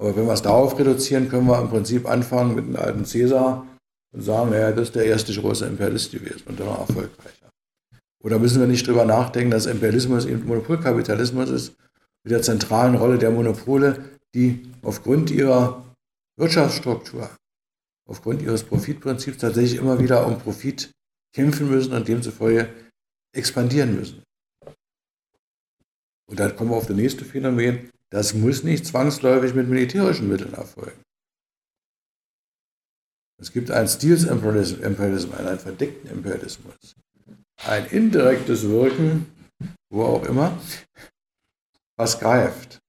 [0.00, 3.66] Aber wenn wir es darauf reduzieren, können wir im Prinzip anfangen mit dem alten Cäsar
[4.12, 7.50] und sagen, naja, das ist der erste große Imperialist gewesen und dann auch erfolgreicher.
[8.22, 11.76] Oder müssen wir nicht darüber nachdenken, dass Imperialismus eben Monopolkapitalismus ist,
[12.24, 14.02] mit der zentralen Rolle der Monopole,
[14.34, 15.84] die aufgrund ihrer
[16.38, 17.28] Wirtschaftsstruktur
[18.10, 20.90] aufgrund ihres Profitprinzips tatsächlich immer wieder um Profit
[21.32, 22.68] kämpfen müssen und demzufolge
[23.32, 24.22] expandieren müssen.
[26.26, 27.90] Und dann kommen wir auf das nächste Phänomen.
[28.12, 31.00] Das muss nicht zwangsläufig mit militärischen Mitteln erfolgen.
[33.40, 36.96] Es gibt einen Stils Imperialism, einen verdeckten Imperialismus.
[37.64, 39.26] Ein indirektes Wirken,
[39.90, 40.58] wo auch immer,
[41.96, 42.80] was greift.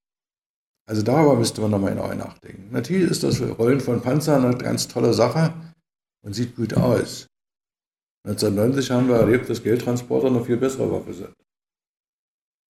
[0.90, 2.70] Also darüber müsste man nochmal neu nachdenken.
[2.72, 5.54] Natürlich ist das Rollen von Panzern eine ganz tolle Sache
[6.26, 7.28] und sieht gut aus.
[8.28, 11.34] 1990 haben wir erlebt, dass Geldtransporter eine viel bessere Waffe sind.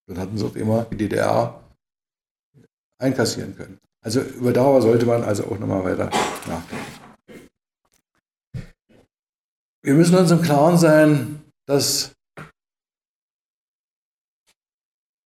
[0.08, 1.62] Dann hatten sie auch immer die DDR
[3.02, 3.80] einkassieren können.
[4.04, 6.10] Also über darüber sollte man also auch nochmal weiter
[6.48, 6.86] nachdenken.
[9.84, 12.12] Wir müssen uns im Klaren sein, dass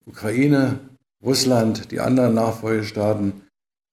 [0.05, 0.79] Ukraine
[1.23, 3.41] Russland, die anderen Nachfolgestaaten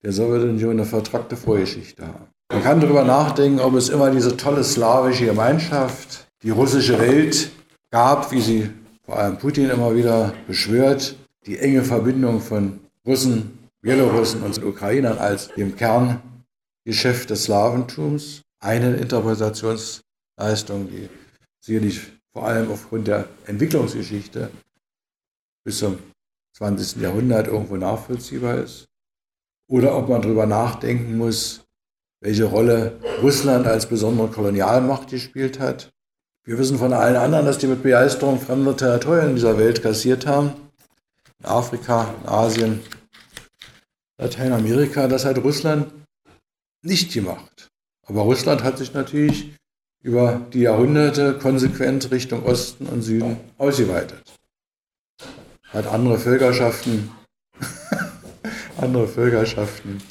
[0.04, 2.26] der Sowjetunion eine vertrackte Vorgeschichte haben.
[2.52, 7.50] Man kann darüber nachdenken, ob es immer diese tolle slawische Gemeinschaft, die russische Welt
[7.90, 8.70] gab, wie sie
[9.04, 11.16] vor allem Putin immer wieder beschwört,
[11.46, 18.42] die enge Verbindung von Russen, Bielorussen und Ukrainern als dem Kerngeschäft des Slawentums.
[18.60, 21.08] Eine Interpretationsleistung, die
[21.60, 22.00] sicherlich
[22.32, 24.50] vor allem aufgrund der Entwicklungsgeschichte
[25.64, 25.98] bis zum
[26.56, 27.02] 20.
[27.02, 28.86] Jahrhundert irgendwo nachvollziehbar ist.
[29.68, 31.64] Oder ob man darüber nachdenken muss,
[32.20, 35.90] welche Rolle Russland als besondere Kolonialmacht gespielt hat.
[36.44, 40.52] Wir wissen von allen anderen, dass die mit Begeisterung fremde Territorien dieser Welt kassiert haben.
[41.40, 42.80] In Afrika, in Asien,
[44.22, 45.92] Lateinamerika, das hat Russland
[46.82, 47.68] nicht gemacht.
[48.06, 49.54] Aber Russland hat sich natürlich
[50.02, 54.22] über die Jahrhunderte konsequent Richtung Osten und Süden ausgeweitet
[55.72, 57.10] hat andere Völkerschaften,
[58.76, 60.02] andere Völkerschaften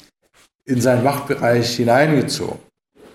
[0.64, 2.58] in seinen Machtbereich hineingezogen.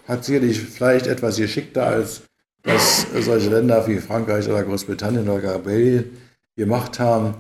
[0.08, 2.22] Hat sicherlich vielleicht etwas geschickter als
[2.64, 6.18] das solche Länder wie Frankreich oder Großbritannien oder Belgien
[6.56, 7.36] gemacht haben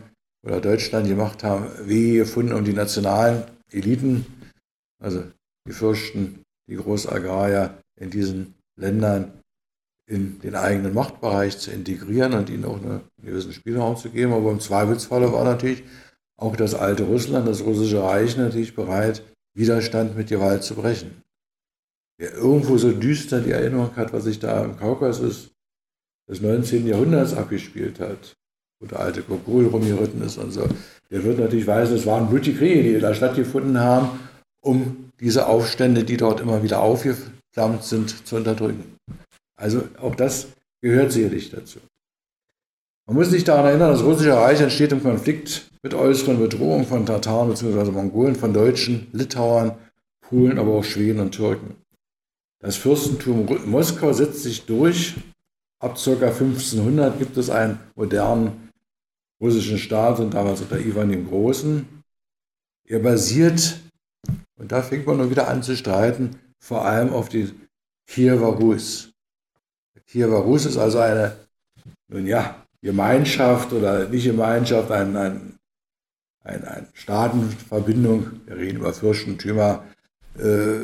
[0.45, 4.25] oder Deutschland gemacht haben, wie gefunden um die nationalen Eliten,
[5.01, 5.23] also
[5.67, 9.31] die Fürsten, die Großagrarier in diesen Ländern
[10.09, 14.31] in den eigenen Machtbereich zu integrieren und ihnen auch einen gewissen Spielraum zu geben.
[14.31, 15.83] Aber im Zweifelsfalle war natürlich
[16.37, 21.23] auch das alte Russland, das russische Reich natürlich bereit, Widerstand mit Gewalt zu brechen.
[22.19, 25.51] Wer irgendwo so düster die Erinnerung hat, was sich da im Kaukasus
[26.29, 26.87] des 19.
[26.87, 28.35] Jahrhunderts abgespielt hat,
[28.79, 30.67] wo der alte Gogol rumgeritten ist und so,
[31.09, 34.19] der wird natürlich weisen, es waren blutige Kriege, die da stattgefunden haben,
[34.61, 38.97] um diese Aufstände, die dort immer wieder aufgeflammt sind, zu unterdrücken.
[39.59, 40.47] Also auch das
[40.81, 41.79] gehört sicherlich dazu.
[43.07, 47.05] Man muss sich daran erinnern, das russische Reich entsteht im Konflikt mit äußeren Bedrohungen von
[47.05, 47.91] Tataren bzw.
[47.91, 49.77] Mongolen, von Deutschen, Litauern,
[50.21, 51.75] Polen, aber auch Schweden und Türken.
[52.59, 55.15] Das Fürstentum Moskau setzt sich durch.
[55.79, 56.11] Ab ca.
[56.11, 58.66] 1500 gibt es einen modernen
[59.39, 61.87] russischen Staat und damals unter Ivan dem Großen.
[62.85, 63.79] Er basiert,
[64.57, 67.53] und da fängt man nur wieder an zu streiten, vor allem auf die
[68.07, 69.11] Kiewer Rus.
[70.07, 71.35] Kiewer Rus ist also eine,
[72.07, 75.59] nun ja, Gemeinschaft oder nicht Gemeinschaft, ein, ein,
[76.43, 79.83] ein, ein Staatenverbindung, wir reden über Fürstentümer,
[80.39, 80.77] äh,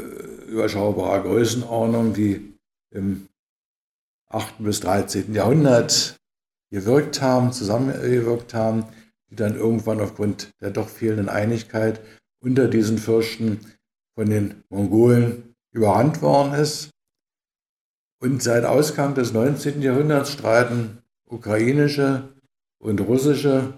[0.49, 2.54] überschaubarer Größenordnung, die
[2.91, 3.30] im
[4.28, 4.56] 8.
[4.60, 5.34] bis 13.
[5.34, 6.18] Jahrhundert
[6.74, 8.86] gewirkt haben, zusammengewirkt haben,
[9.30, 12.01] die dann irgendwann aufgrund der doch fehlenden Einigkeit
[12.43, 13.59] unter diesen Fürsten
[14.15, 16.89] von den Mongolen überrannt worden ist.
[18.19, 19.84] Und seit Ausgang des 19.
[19.84, 20.97] Jahrhunderts streiten
[21.30, 22.34] ukrainische
[22.80, 23.74] und russische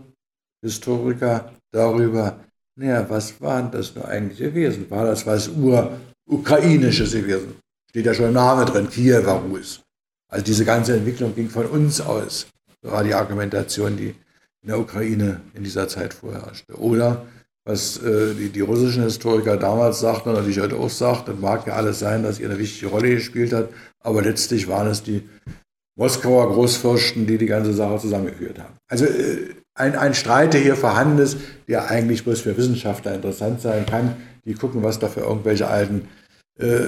[0.61, 2.39] Historiker darüber,
[2.77, 4.89] naja, was war das nur eigentlich gewesen?
[4.89, 7.55] War das was Ur-Ukrainisches gewesen?
[7.89, 9.81] Steht ja schon im Namen drin, Kiewer Rus.
[10.31, 12.47] Also diese ganze Entwicklung ging von uns aus.
[12.85, 14.15] War die Argumentation, die
[14.61, 16.73] in der Ukraine in dieser Zeit vorherrschte.
[16.79, 17.25] Oder
[17.65, 21.65] was äh, die, die, russischen Historiker damals sagten und natürlich heute auch sagt, das mag
[21.67, 23.69] ja alles sein, dass ihr eine wichtige Rolle gespielt hat,
[24.01, 25.27] aber letztlich waren es die
[25.97, 28.75] Moskauer Großfürsten, die die ganze Sache zusammengeführt haben.
[28.87, 33.61] Also äh, ein, ein Streit, der hier vorhanden ist, der eigentlich bloß für Wissenschaftler interessant
[33.61, 34.15] sein kann.
[34.45, 36.07] Die gucken, was da für irgendwelche alten
[36.59, 36.85] äh,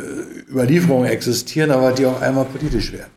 [0.50, 3.12] Überlieferungen existieren, aber die auch einmal politisch werden.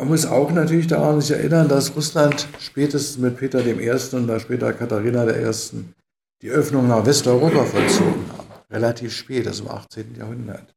[0.00, 3.90] Man muss auch natürlich daran sich erinnern, dass Russland spätestens mit Peter I.
[4.16, 5.52] und dann später Katharina I.
[6.40, 8.48] die Öffnung nach Westeuropa vollzogen haben.
[8.70, 10.14] Relativ spät, das im 18.
[10.14, 10.72] Jahrhundert.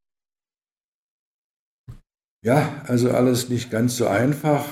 [2.43, 4.65] Ja, also alles nicht ganz so einfach.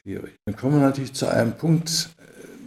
[0.00, 0.36] Schwierig.
[0.46, 2.10] Dann kommen wir natürlich zu einem Punkt,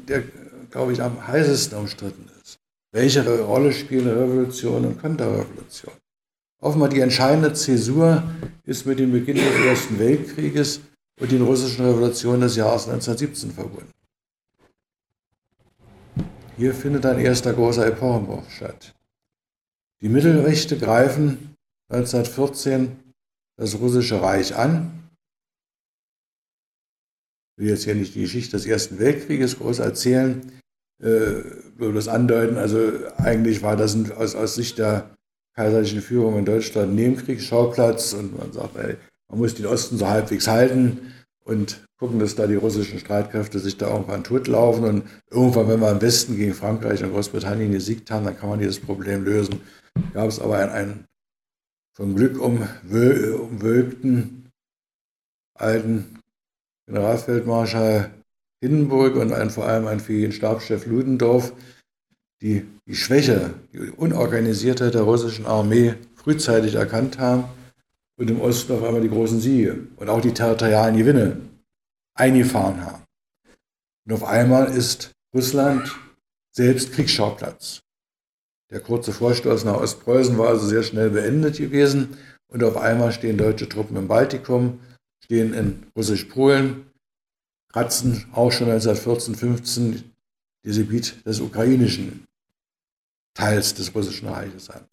[0.09, 0.23] der,
[0.69, 2.57] glaube ich, am heißesten umstritten ist.
[2.91, 5.93] Welche Rolle spielen Revolution und Konterrevolution?
[6.62, 8.24] Offenbar die entscheidende Zäsur
[8.66, 10.82] ist mit dem Beginn des Ersten Weltkrieges
[11.20, 13.91] und den russischen Revolutionen des Jahres 1917 verbunden.
[16.57, 18.93] Hier findet ein erster großer Epochenbruch statt.
[20.01, 21.55] Die Mittelrechte greifen
[21.89, 22.99] 1914
[23.57, 24.91] das russische Reich an.
[27.55, 30.51] Ich will jetzt hier nicht die Geschichte des Ersten Weltkrieges groß erzählen,
[31.01, 31.43] äh,
[31.78, 32.57] will das andeuten.
[32.57, 35.10] Also eigentlich war das aus, aus Sicht der
[35.60, 38.95] kaiserlichen Führung in Deutschland Nebenkriegsschauplatz und man sagt, ey,
[39.28, 43.76] man muss den Osten so halbwegs halten und gucken, dass da die russischen Streitkräfte sich
[43.76, 48.24] da irgendwann totlaufen und irgendwann, wenn wir im Westen gegen Frankreich und Großbritannien gesiegt haben,
[48.24, 49.60] dann kann man dieses Problem lösen.
[50.14, 51.05] Gab es aber ein, ein
[51.93, 54.49] vom Glück umwölkten
[55.55, 56.20] alten
[56.88, 58.12] Generalfeldmarschall
[58.62, 61.51] Hindenburg und ein, vor allem ein für ihn Stabschef Ludendorff,
[62.41, 67.45] die die Schwäche, die Unorganisiertheit der russischen Armee frühzeitig erkannt haben
[68.17, 71.37] und im Osten auf einmal die großen Siege und auch die territorialen Gewinne
[72.15, 73.03] eingefahren haben.
[74.05, 75.95] Und auf einmal ist Russland
[76.51, 77.81] selbst Kriegsschauplatz.
[78.71, 82.17] Der kurze Vorstoß nach Ostpreußen war also sehr schnell beendet gewesen
[82.47, 84.79] und auf einmal stehen deutsche Truppen im Baltikum,
[85.23, 86.85] stehen in Russisch-Polen,
[87.71, 90.03] kratzen auch schon 1914, 15
[90.63, 92.25] das Gebiet des ukrainischen
[93.39, 94.85] Teils des russischen Reiches an.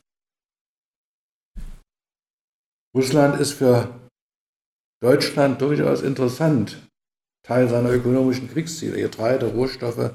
[2.94, 4.08] Russland ist für
[5.02, 6.80] Deutschland durchaus interessant.
[7.42, 10.12] Teil seiner ökonomischen Kriegsziele, Getreide, Rohstoffe,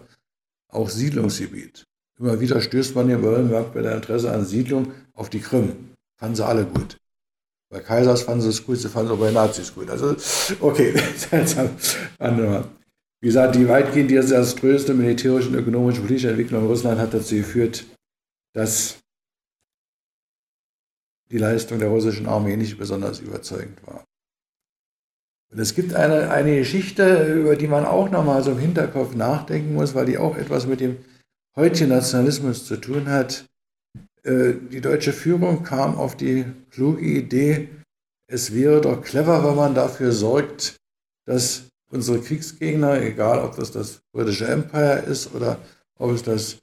[0.69, 1.83] auch Siedlungsgebiet.
[2.19, 5.91] Immer wieder stößt man in Wollenberg bei der Interesse an Siedlung auf die Krim.
[6.17, 6.97] Fanden sie alle gut.
[7.69, 9.89] Bei Kaisers fanden sie es gut, sie fanden es auch bei Nazis gut.
[9.89, 10.15] Also,
[10.61, 11.69] okay, seltsam.
[13.19, 17.85] Wie gesagt, die weitgehend desaströste militärische und ökonomische politische Entwicklung in Russland hat dazu geführt,
[18.53, 18.99] dass
[21.29, 24.03] die Leistung der russischen Armee nicht besonders überzeugend war.
[25.51, 29.73] Und es gibt eine, eine Geschichte, über die man auch nochmal so im Hinterkopf nachdenken
[29.73, 30.97] muss, weil die auch etwas mit dem
[31.55, 33.45] heute Nationalismus zu tun hat.
[34.23, 37.69] Äh, die deutsche Führung kam auf die kluge Idee,
[38.27, 40.77] es wäre doch clever, wenn man dafür sorgt,
[41.25, 45.59] dass unsere Kriegsgegner, egal ob das das britische Empire ist oder
[45.99, 46.57] ob es das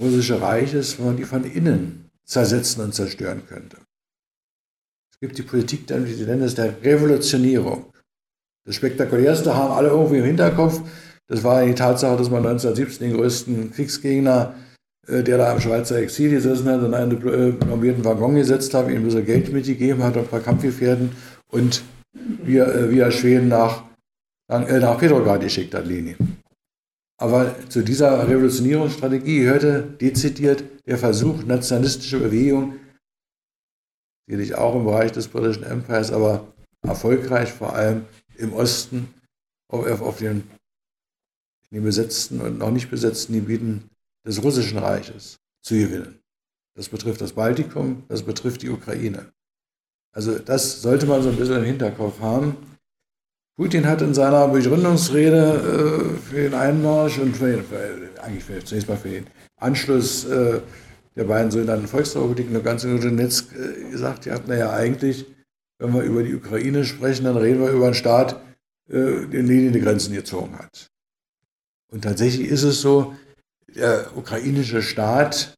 [0.00, 3.78] russische Reich ist, wenn man die von innen zersetzen und zerstören könnte.
[5.12, 7.86] Es gibt die Politik, die nennen es der Revolutionierung.
[8.66, 10.82] Das Spektakulärste haben alle irgendwie im Hinterkopf.
[11.28, 14.54] Das war die Tatsache, dass man 1917 den größten Kriegsgegner,
[15.06, 18.96] äh, der da im Schweizer Exil gesessen hat, in einen normierten Waggon gesetzt hat, ihm
[18.96, 21.10] ein bisschen Geld mitgegeben hat, ein paar Kampfgefährten
[21.48, 21.82] und
[22.44, 23.84] via, äh, via Schweden nach,
[24.48, 26.35] äh, nach Petrograd geschickt hat, Lenin.
[27.18, 32.78] Aber zu dieser Revolutionierungsstrategie gehörte dezidiert der Versuch, nationalistische Bewegung,
[34.26, 36.52] sicherlich auch im Bereich des britischen Empires, aber
[36.82, 38.04] erfolgreich vor allem
[38.36, 39.08] im Osten
[39.72, 40.48] auf, auf den,
[41.70, 43.88] den besetzten und noch nicht besetzten Gebieten
[44.26, 46.20] des Russischen Reiches zu gewinnen.
[46.76, 49.32] Das betrifft das Baltikum, das betrifft die Ukraine.
[50.14, 52.56] Also das sollte man so ein bisschen im Hinterkopf haben.
[53.56, 58.88] Putin hat in seiner Begründungsrede äh, für den Einmarsch und für, für, eigentlich für, zunächst
[58.88, 59.26] mal für den
[59.58, 60.60] Anschluss äh,
[61.16, 65.24] der beiden sogenannten Volksrepubliken, der ganze Donetsk, äh, gesagt, ja, naja, eigentlich,
[65.78, 68.42] wenn wir über die Ukraine sprechen, dann reden wir über einen Staat,
[68.90, 70.88] äh, den Lenin die Grenzen gezogen hat.
[71.90, 73.16] Und tatsächlich ist es so,
[73.74, 75.54] der ukrainische Staat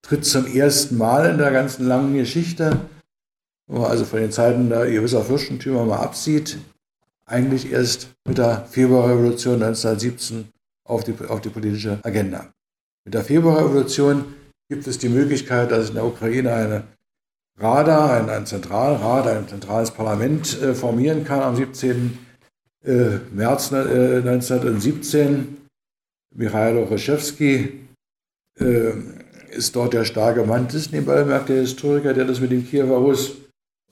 [0.00, 2.80] tritt zum ersten Mal in der ganzen langen Geschichte,
[3.66, 6.58] wo man also von den Zeiten der gewisser Fürstentümer mal absieht,
[7.28, 10.48] eigentlich erst mit der Februarrevolution 1917
[10.84, 12.52] auf die, auf die politische Agenda.
[13.04, 14.34] Mit der Februarrevolution
[14.68, 16.84] gibt es die Möglichkeit, dass in der Ukraine eine
[17.58, 22.18] Rada, ein, ein Zentralrat, ein zentrales Parlament äh, formieren kann am 17.
[22.84, 25.56] Äh, März äh, 1917.
[26.34, 27.80] Michailo Reshevsky
[28.60, 28.92] äh,
[29.50, 30.66] ist dort der starke Mann.
[30.66, 33.36] Das ist nebenbei der Historiker, der das mit dem Kiewer Russ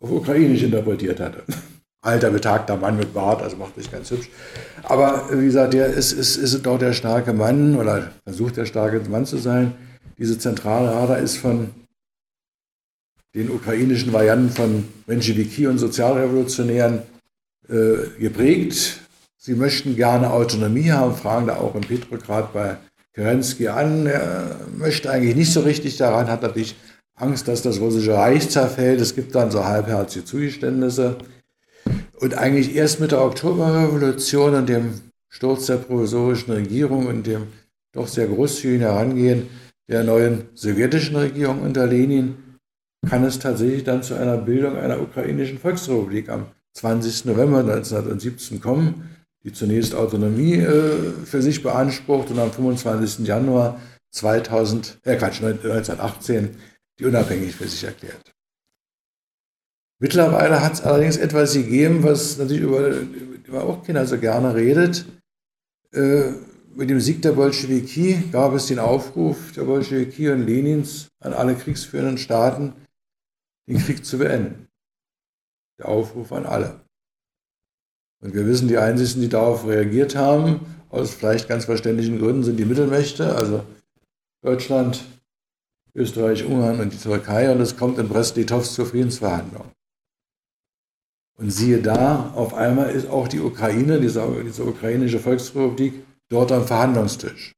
[0.01, 1.43] auf Ukrainisch interpretiert hatte
[2.07, 4.29] alter, betagter Mann mit Bart, also macht sich ganz hübsch.
[4.83, 9.01] Aber wie gesagt, der ist, ist, ist dort der starke Mann oder versucht der starke
[9.09, 9.75] Mann zu sein.
[10.19, 11.71] Diese Zentralrada ist von
[13.35, 17.03] den ukrainischen Varianten von Menschewiki und Sozialrevolutionären
[17.69, 19.01] äh, geprägt.
[19.37, 22.79] Sie möchten gerne Autonomie haben, fragen da auch in Petrograd bei
[23.15, 24.07] Kerensky an.
[24.07, 26.77] Er möchte eigentlich nicht so richtig daran, hat natürlich
[27.15, 29.01] Angst, dass das russische Reich zerfällt.
[29.01, 31.17] Es gibt dann so halbherzige Zugeständnisse.
[32.19, 37.49] Und eigentlich erst mit der Oktoberrevolution und dem Sturz der provisorischen Regierung und dem
[37.93, 39.49] doch sehr großzügigen Herangehen
[39.89, 42.37] der neuen sowjetischen Regierung unter Lenin
[43.09, 47.27] kann es tatsächlich dann zu einer Bildung einer ukrainischen Volksrepublik am 20.
[47.27, 53.27] November 1917 kommen, die zunächst Autonomie äh, für sich beansprucht und am 25.
[53.27, 56.57] Januar 2000, äh, Quatsch, 1918
[56.99, 58.36] die unabhängig für sich erklärt.
[59.99, 62.91] Mittlerweile hat es allerdings etwas gegeben, was natürlich über,
[63.47, 65.07] über auch keiner so gerne redet.
[65.93, 66.33] Äh,
[66.75, 71.55] mit dem Sieg der Bolschewiki gab es den Aufruf der Bolschewiki und Lenins an alle
[71.55, 72.75] kriegsführenden Staaten,
[73.67, 74.69] den Krieg zu beenden.
[75.79, 76.81] Der Aufruf an alle.
[78.23, 82.59] Und wir wissen, die Einzigen, die darauf reagiert haben, aus vielleicht ganz verständlichen Gründen, sind
[82.59, 83.65] die Mittelmächte, also
[84.43, 85.05] Deutschland,
[85.95, 87.51] Österreich, Ungarn und die Türkei.
[87.51, 89.76] Und es kommt in Brest-Litovsk zur Friedensverhandlung.
[91.39, 95.95] Und siehe da, auf einmal ist auch die Ukraine, diese, diese ukrainische Volksrepublik,
[96.30, 97.53] dort am Verhandlungstisch.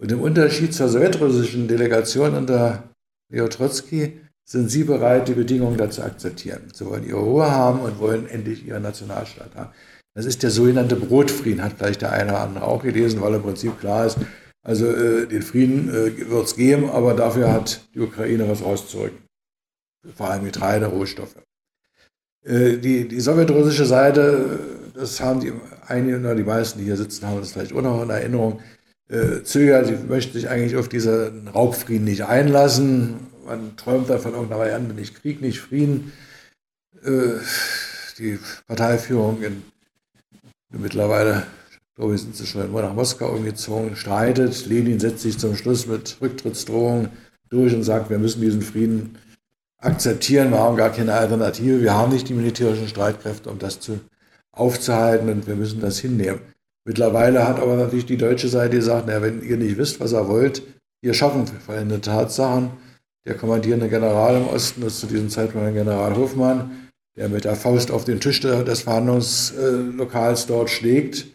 [0.00, 2.84] Und im Unterschied zur sowjetrussischen Delegation unter
[3.30, 6.70] Leo Trotsky sind sie bereit, die Bedingungen dazu akzeptieren.
[6.72, 9.72] Sie wollen ihre Ruhe haben und wollen endlich ihren Nationalstaat haben.
[10.14, 13.42] Das ist der sogenannte Brotfrieden, hat vielleicht der eine oder andere auch gelesen, weil im
[13.42, 14.18] Prinzip klar ist,
[14.62, 19.18] also äh, den Frieden äh, wird es geben, aber dafür hat die Ukraine was rauszurücken.
[20.14, 21.36] Vor allem Getreide, Rohstoffe.
[22.48, 24.58] Äh, die, die sowjetrussische Seite,
[24.94, 25.52] das haben die
[25.86, 28.60] einige oder die meisten, die hier sitzen, haben das vielleicht auch noch in Erinnerung,
[29.08, 33.26] äh, zögert, sie möchten sich eigentlich auf diesen Raubfrieden nicht einlassen.
[33.46, 36.12] Man träumt da von irgendeiner Variante, nicht Krieg, nicht Frieden.
[37.04, 37.38] Äh,
[38.18, 39.62] die Parteiführung in,
[40.70, 41.46] mittlerweile,
[41.96, 44.66] glaube ich, sind sie schon immer nach Moskau umgezogen, streitet.
[44.66, 47.10] Lenin setzt sich zum Schluss mit Rücktrittsdrohungen
[47.50, 49.16] durch und sagt, wir müssen diesen Frieden
[49.78, 54.00] akzeptieren, wir haben gar keine Alternative, wir haben nicht die militärischen Streitkräfte, um das zu,
[54.52, 56.40] aufzuhalten und wir müssen das hinnehmen.
[56.84, 60.28] Mittlerweile hat aber natürlich die deutsche Seite gesagt, na, wenn ihr nicht wisst, was ihr
[60.28, 60.62] wollt,
[61.02, 62.70] ihr schaffen veränderte Tatsachen.
[63.26, 67.90] Der kommandierende General im Osten ist zu diesem Zeitpunkt General Hofmann, der mit der Faust
[67.90, 71.26] auf den Tisch des Verhandlungslokals dort schlägt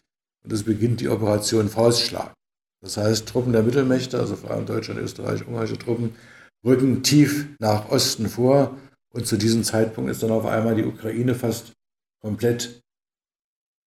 [0.43, 2.33] und es beginnt die Operation Faustschlag.
[2.81, 6.15] Das heißt, Truppen der Mittelmächte, also vor allem Deutschland, Österreich, ungarische Truppen,
[6.63, 8.77] rücken tief nach Osten vor
[9.11, 11.73] und zu diesem Zeitpunkt ist dann auf einmal die Ukraine fast
[12.21, 12.81] komplett,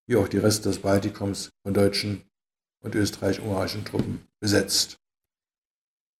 [0.06, 2.22] wie auch die Reste des Baltikums, von deutschen
[2.82, 4.98] und österreich-ungarischen Truppen besetzt.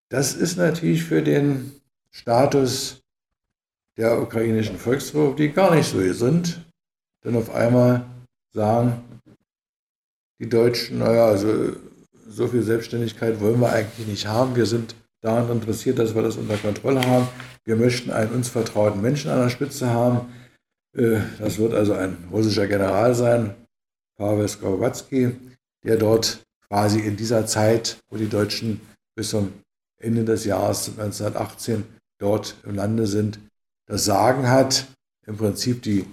[0.09, 1.81] Das ist natürlich für den
[2.11, 3.03] Status
[3.97, 6.65] der ukrainischen Volksrepublik gar nicht so sind.
[7.25, 8.07] Denn auf einmal
[8.53, 9.21] sagen
[10.39, 11.77] die Deutschen, naja, also
[12.29, 14.55] so viel Selbstständigkeit wollen wir eigentlich nicht haben.
[14.55, 14.95] Wir sind
[15.27, 17.29] daran interessiert, dass wir das unter Kontrolle haben.
[17.65, 20.33] Wir möchten einen uns vertrauten Menschen an der Spitze haben.
[20.97, 23.55] Äh, das wird also ein russischer General sein,
[24.17, 25.35] Pavel Skorowatsky,
[25.85, 28.81] der dort quasi in dieser Zeit, wo die Deutschen
[29.15, 29.53] bis zum
[29.99, 31.85] Ende des Jahres 1918
[32.19, 33.39] dort im Lande sind,
[33.87, 34.87] das Sagen hat,
[35.27, 36.07] im Prinzip die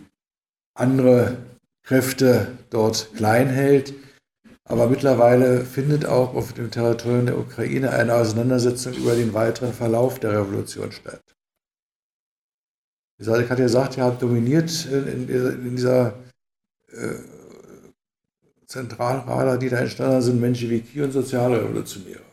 [0.74, 1.38] andere
[1.84, 3.94] Kräfte dort klein hält.
[4.66, 10.20] Aber mittlerweile findet auch auf dem Territorium der Ukraine eine Auseinandersetzung über den weiteren Verlauf
[10.20, 11.22] der Revolution statt.
[13.18, 16.14] Ich hatte ja gesagt, er hat dominiert in, in dieser
[16.92, 17.16] äh,
[18.66, 22.24] Zentralrader, die da entstanden sind, Menschewiki und Sozialrevolutionäre.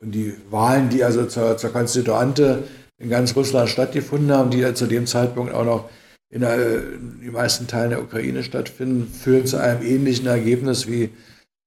[0.00, 2.64] Und die Wahlen, die also zur, zur Konstituante
[2.98, 5.90] in ganz Russland stattgefunden haben, die ja zu dem Zeitpunkt auch noch
[6.30, 11.10] in, der, in den meisten Teilen der Ukraine stattfinden, führen zu einem ähnlichen Ergebnis wie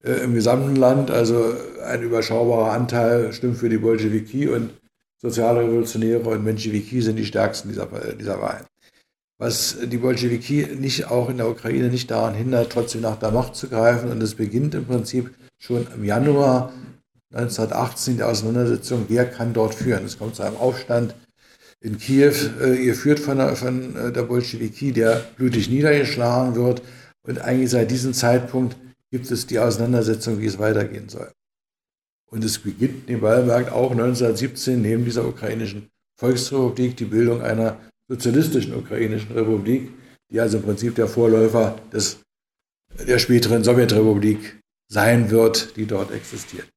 [0.04, 1.12] äh, im gesamten Land.
[1.12, 1.54] Also
[1.86, 4.72] ein überschaubarer Anteil stimmt für die Bolschewiki und
[5.18, 7.88] Sozialrevolutionäre und Menschewiki sind die stärksten dieser,
[8.20, 8.66] dieser Wahlen.
[9.38, 13.56] Was die Bolschewiki nicht auch in der Ukraine nicht daran hindert, trotzdem nach der Macht
[13.56, 14.12] zu greifen.
[14.12, 16.74] Und es beginnt im Prinzip schon im Januar
[17.34, 20.06] 1918 die Auseinandersetzung, wer kann dort führen.
[20.06, 21.16] Es kommt zu einem Aufstand
[21.82, 26.82] in Kiew, äh, geführt von der, von äh, der Bolschewiki, der blutig niedergeschlagen wird.
[27.24, 28.78] Und eigentlich seit diesem Zeitpunkt
[29.10, 31.32] gibt es die Auseinandersetzung, wie es weitergehen soll.
[32.30, 37.78] Und es beginnt nebenbei auch 1917 neben dieser ukrainischen Volksrepublik die Bildung einer
[38.08, 39.92] sozialistischen ukrainischen Republik,
[40.30, 42.20] die also im Prinzip der Vorläufer des,
[43.08, 46.68] der späteren Sowjetrepublik sein wird, die dort existiert.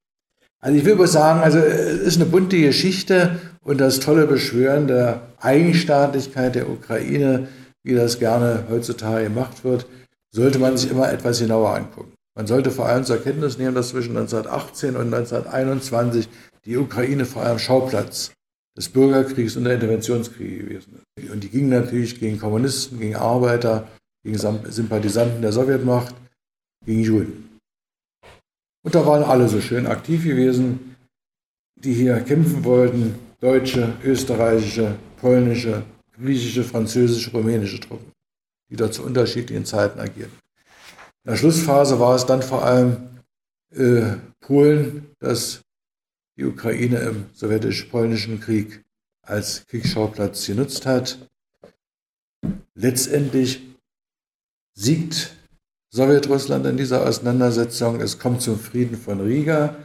[0.64, 4.86] Also ich will bloß sagen, also es ist eine bunte Geschichte und das tolle Beschwören
[4.86, 7.48] der Eigenstaatlichkeit der Ukraine,
[7.82, 9.86] wie das gerne heutzutage gemacht wird,
[10.34, 12.14] sollte man sich immer etwas genauer angucken.
[12.34, 16.30] Man sollte vor allem zur Kenntnis nehmen, dass zwischen 1918 und 1921
[16.64, 18.32] die Ukraine vor allem Schauplatz
[18.74, 21.30] des Bürgerkriegs und der Interventionskriege gewesen ist.
[21.30, 23.86] Und die gingen natürlich gegen Kommunisten, gegen Arbeiter,
[24.24, 26.14] gegen Sympathisanten der Sowjetmacht,
[26.86, 27.53] gegen Juden.
[28.84, 30.94] Und da waren alle so schön aktiv gewesen,
[31.74, 33.14] die hier kämpfen wollten.
[33.40, 35.82] Deutsche, österreichische, polnische,
[36.12, 38.12] griechische, französische, rumänische Truppen,
[38.70, 40.30] die da zu unterschiedlichen Zeiten agieren.
[41.24, 43.08] In der Schlussphase war es dann vor allem
[43.74, 45.62] äh, Polen, das
[46.36, 48.84] die Ukraine im sowjetisch-polnischen Krieg
[49.22, 51.18] als Kriegsschauplatz genutzt hat.
[52.74, 53.62] Letztendlich
[54.74, 55.36] siegt
[55.94, 58.00] Sowjetrussland in dieser Auseinandersetzung.
[58.00, 59.76] Es kommt zum Frieden von Riga.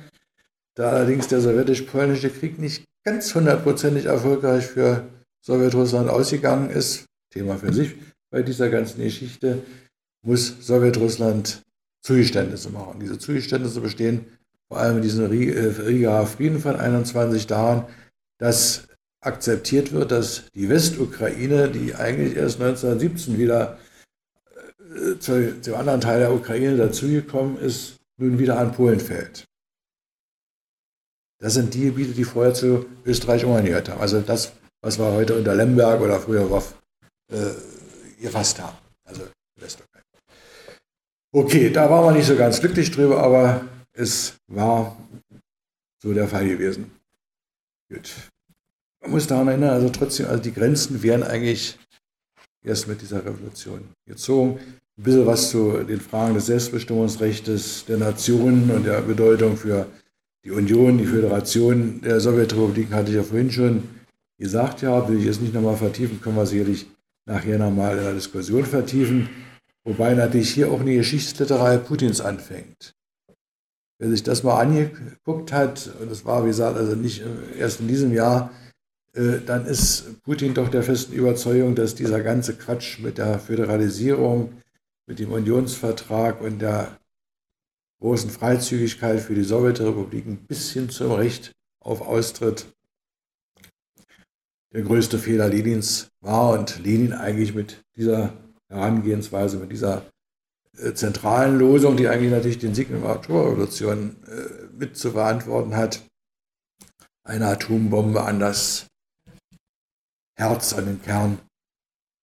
[0.73, 5.07] Da allerdings der sowjetisch-polnische Krieg nicht ganz hundertprozentig erfolgreich für
[5.45, 7.95] Sowjetrussland ausgegangen ist, Thema für sich
[8.31, 9.61] bei dieser ganzen Geschichte,
[10.23, 11.61] muss Sowjetrussland
[12.01, 12.99] Zugeständnisse machen.
[12.99, 14.25] Diese Zugeständnisse bestehen
[14.67, 17.85] vor allem in diesem äh, Riga Frieden von 21 Jahren,
[18.39, 18.87] dass
[19.21, 23.77] akzeptiert wird, dass die Westukraine, die eigentlich erst 1917 wieder
[25.19, 29.45] zu, zum anderen Teil der Ukraine dazugekommen ist, nun wieder an Polen fällt.
[31.39, 34.01] Das sind die Gebiete, die vorher zu Österreich-Ungarn gehört haben.
[34.01, 36.75] Also das, was wir heute unter Lemberg oder früher WOF
[37.31, 37.51] äh,
[38.21, 38.77] gefasst haben.
[39.05, 39.23] Also
[39.55, 40.05] Westukraine.
[41.31, 44.97] Okay, da waren wir nicht so ganz glücklich drüber, aber es war
[46.01, 46.91] so der Fall gewesen.
[47.89, 48.11] Gut.
[49.01, 51.77] Man muss daran erinnern, also trotzdem, also die Grenzen wären eigentlich
[52.69, 54.59] erst mit dieser Revolution gezogen.
[54.97, 59.87] Ein bisschen was zu den Fragen des Selbstbestimmungsrechts der Nationen und der Bedeutung für
[60.45, 63.83] die Union, die Föderation der Sowjetrepubliken hatte ich ja vorhin schon
[64.37, 66.87] gesagt, ja, will ich jetzt nicht nochmal vertiefen, können wir sicherlich
[67.27, 69.29] nachher nochmal in der Diskussion vertiefen.
[69.83, 72.93] Wobei natürlich hier auch eine Geschichtsliterei Putins anfängt.
[73.99, 77.21] Wer sich das mal angeguckt hat, und das war, wie gesagt, also nicht
[77.57, 78.51] erst in diesem Jahr,
[79.13, 84.53] dann ist Putin doch der festen Überzeugung, dass dieser ganze Quatsch mit der Föderalisierung,
[85.07, 86.99] mit dem Unionsvertrag und der
[87.99, 92.67] großen Freizügigkeit für die Sowjetrepubliken bis hin zum Recht auf Austritt
[94.71, 98.33] der größte Fehler Lenins war und Lenin eigentlich mit dieser
[98.67, 100.05] Herangehensweise, mit dieser
[100.77, 106.03] äh, zentralen Losung, die eigentlich natürlich den Sieg der Atomrevolution äh, mit zu verantworten hat,
[107.23, 108.88] eine Atombombe an das
[110.39, 111.37] Herz, an den Kern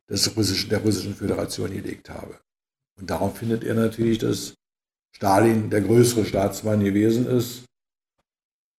[0.09, 2.41] des russischen, der russischen Föderation gelegt habe.
[2.99, 4.55] Und darum findet er natürlich, dass
[5.14, 7.64] Stalin der größere Staatsmann gewesen ist.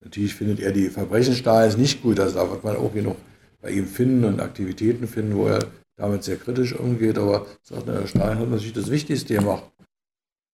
[0.04, 3.18] Natürlich findet er die Verbrechen Stalins nicht gut, also da wird man auch genug
[3.62, 5.68] bei ihm finden und Aktivitäten finden, wo er
[5.98, 7.18] damit sehr kritisch umgeht.
[7.20, 9.72] Aber sagt, der Stalin hat natürlich das Wichtigste gemacht.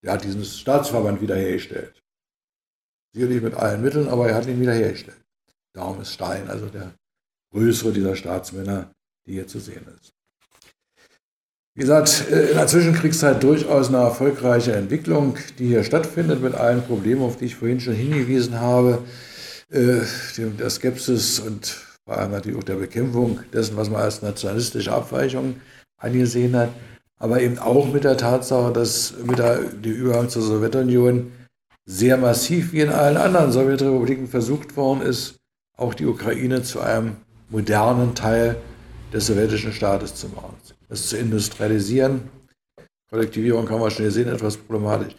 [0.02, 2.02] Er hat diesen Staatsverband wiederhergestellt.
[3.14, 5.22] Sicherlich mit allen Mitteln, aber er hat ihn wiederhergestellt.
[5.74, 6.94] Darum ist Stalin also der
[7.54, 8.92] größere dieser Staatsmänner,
[9.26, 10.14] die hier zu sehen ist.
[11.76, 16.84] Wie gesagt, äh, in der Zwischenkriegszeit durchaus eine erfolgreiche Entwicklung, die hier stattfindet, mit allen
[16.84, 19.04] Problemen, auf die ich vorhin schon hingewiesen habe,
[19.72, 20.02] äh,
[20.38, 21.66] der Skepsis und
[22.06, 25.56] vor allem natürlich auch der Bekämpfung dessen, was man als nationalistische Abweichung
[25.98, 26.70] angesehen hat,
[27.18, 31.32] aber eben auch mit der Tatsache, dass mit der, dem Übergang zur Sowjetunion
[31.86, 35.38] sehr massiv wie in allen anderen Sowjetrepubliken versucht worden ist,
[35.78, 37.16] auch die Ukraine zu einem
[37.54, 38.58] modernen Teil
[39.14, 40.56] des sowjetischen Staates zu machen
[40.94, 42.30] es zu industrialisieren.
[43.10, 45.16] Kollektivierung kann man schnell sehen, etwas problematisch.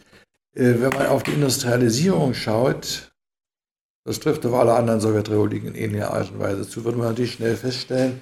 [0.55, 3.11] Äh, wenn man auf die Industrialisierung schaut,
[4.05, 7.33] das trifft auf alle anderen Sowjetrepubliken in ähnlicher Art und Weise zu, wird man natürlich
[7.33, 8.21] schnell feststellen,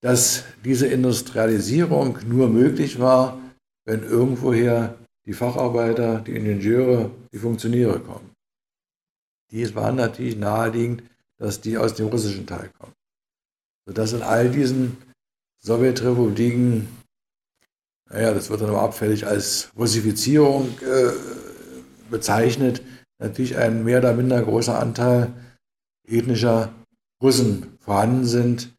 [0.00, 3.38] dass diese Industrialisierung nur möglich war,
[3.86, 4.94] wenn irgendwoher
[5.26, 8.30] die Facharbeiter, die Ingenieure, die Funktionäre kommen.
[9.50, 11.02] Die waren natürlich naheliegend,
[11.38, 12.93] dass die aus dem russischen Teil kommen.
[13.86, 14.96] Sodass in all diesen
[15.62, 16.88] Sowjetrepubliken,
[18.10, 21.12] naja, das wird dann aber abfällig als Russifizierung äh,
[22.10, 22.82] bezeichnet,
[23.18, 25.32] natürlich ein mehr oder minder großer Anteil
[26.06, 26.72] ethnischer
[27.22, 28.74] Russen vorhanden sind,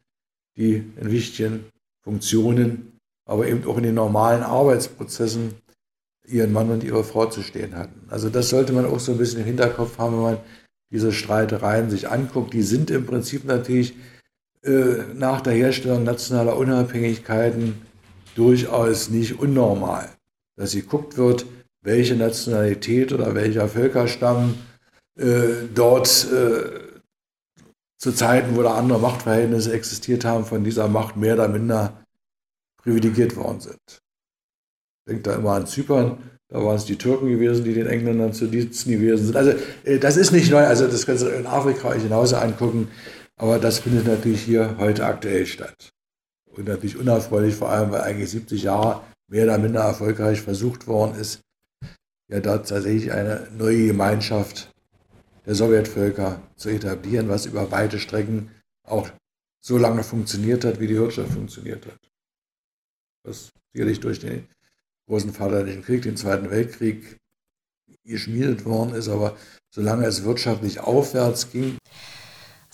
[0.56, 1.66] die in wichtigen
[2.02, 2.98] Funktionen,
[3.28, 5.54] aber eben auch in den normalen Arbeitsprozessen
[6.26, 8.06] ihren Mann und ihre Frau zu stehen hatten.
[8.08, 10.38] Also das sollte man auch so ein bisschen im Hinterkopf haben, wenn man
[10.92, 12.52] diese Streitereien sich anguckt.
[12.52, 13.94] Die sind im Prinzip natürlich
[15.14, 17.80] nach der Herstellung nationaler Unabhängigkeiten
[18.34, 20.08] durchaus nicht unnormal,
[20.56, 21.46] dass geguckt wird,
[21.82, 24.56] welche Nationalität oder welcher Völkerstamm
[25.18, 26.86] äh, dort äh,
[27.98, 32.04] zu Zeiten, wo da andere Machtverhältnisse existiert haben, von dieser Macht mehr oder minder
[32.76, 34.02] privilegiert worden sind.
[35.08, 38.46] Denkt da immer an Zypern, da waren es die Türken gewesen, die den Engländern zu
[38.46, 39.36] Diensten gewesen sind.
[39.36, 39.52] Also
[39.84, 42.88] äh, das ist nicht neu, also das kannst du in Afrika genauso angucken.
[43.38, 45.90] Aber das findet natürlich hier heute aktuell statt.
[46.46, 51.18] Und natürlich unerfreulich, vor allem, weil eigentlich 70 Jahre mehr oder minder erfolgreich versucht worden
[51.18, 51.40] ist,
[52.28, 54.70] ja da tatsächlich eine neue Gemeinschaft
[55.44, 58.50] der Sowjetvölker zu etablieren, was über weite Strecken
[58.84, 59.10] auch
[59.60, 61.98] so lange funktioniert hat, wie die Wirtschaft funktioniert hat.
[63.24, 64.48] Was sicherlich durch den
[65.08, 67.16] großen Vaterländischen Krieg, den Zweiten Weltkrieg,
[68.04, 69.36] geschmiedet worden ist, aber
[69.70, 71.78] solange es wirtschaftlich aufwärts ging,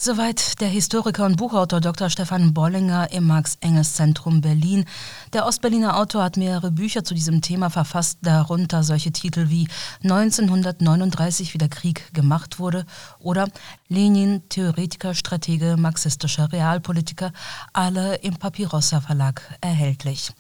[0.05, 2.11] Soweit der Historiker und Buchautor Dr.
[2.11, 4.85] Stefan Bollinger im Max-Engels-Zentrum Berlin.
[5.33, 9.69] Der Ostberliner Autor hat mehrere Bücher zu diesem Thema verfasst, darunter solche Titel wie
[10.03, 12.85] 1939, wie der Krieg gemacht wurde
[13.21, 13.47] oder
[13.87, 17.33] Lenin, Theoretiker, Stratege, marxistischer Realpolitiker,
[17.73, 20.33] alle im Papyrossa Verlag erhältlich.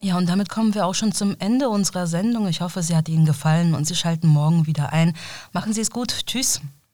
[0.00, 2.48] Ja, und damit kommen wir auch schon zum Ende unserer Sendung.
[2.48, 5.12] Ich hoffe, sie hat Ihnen gefallen und Sie schalten morgen wieder ein.
[5.52, 6.24] Machen Sie es gut.
[6.24, 6.62] Tschüss.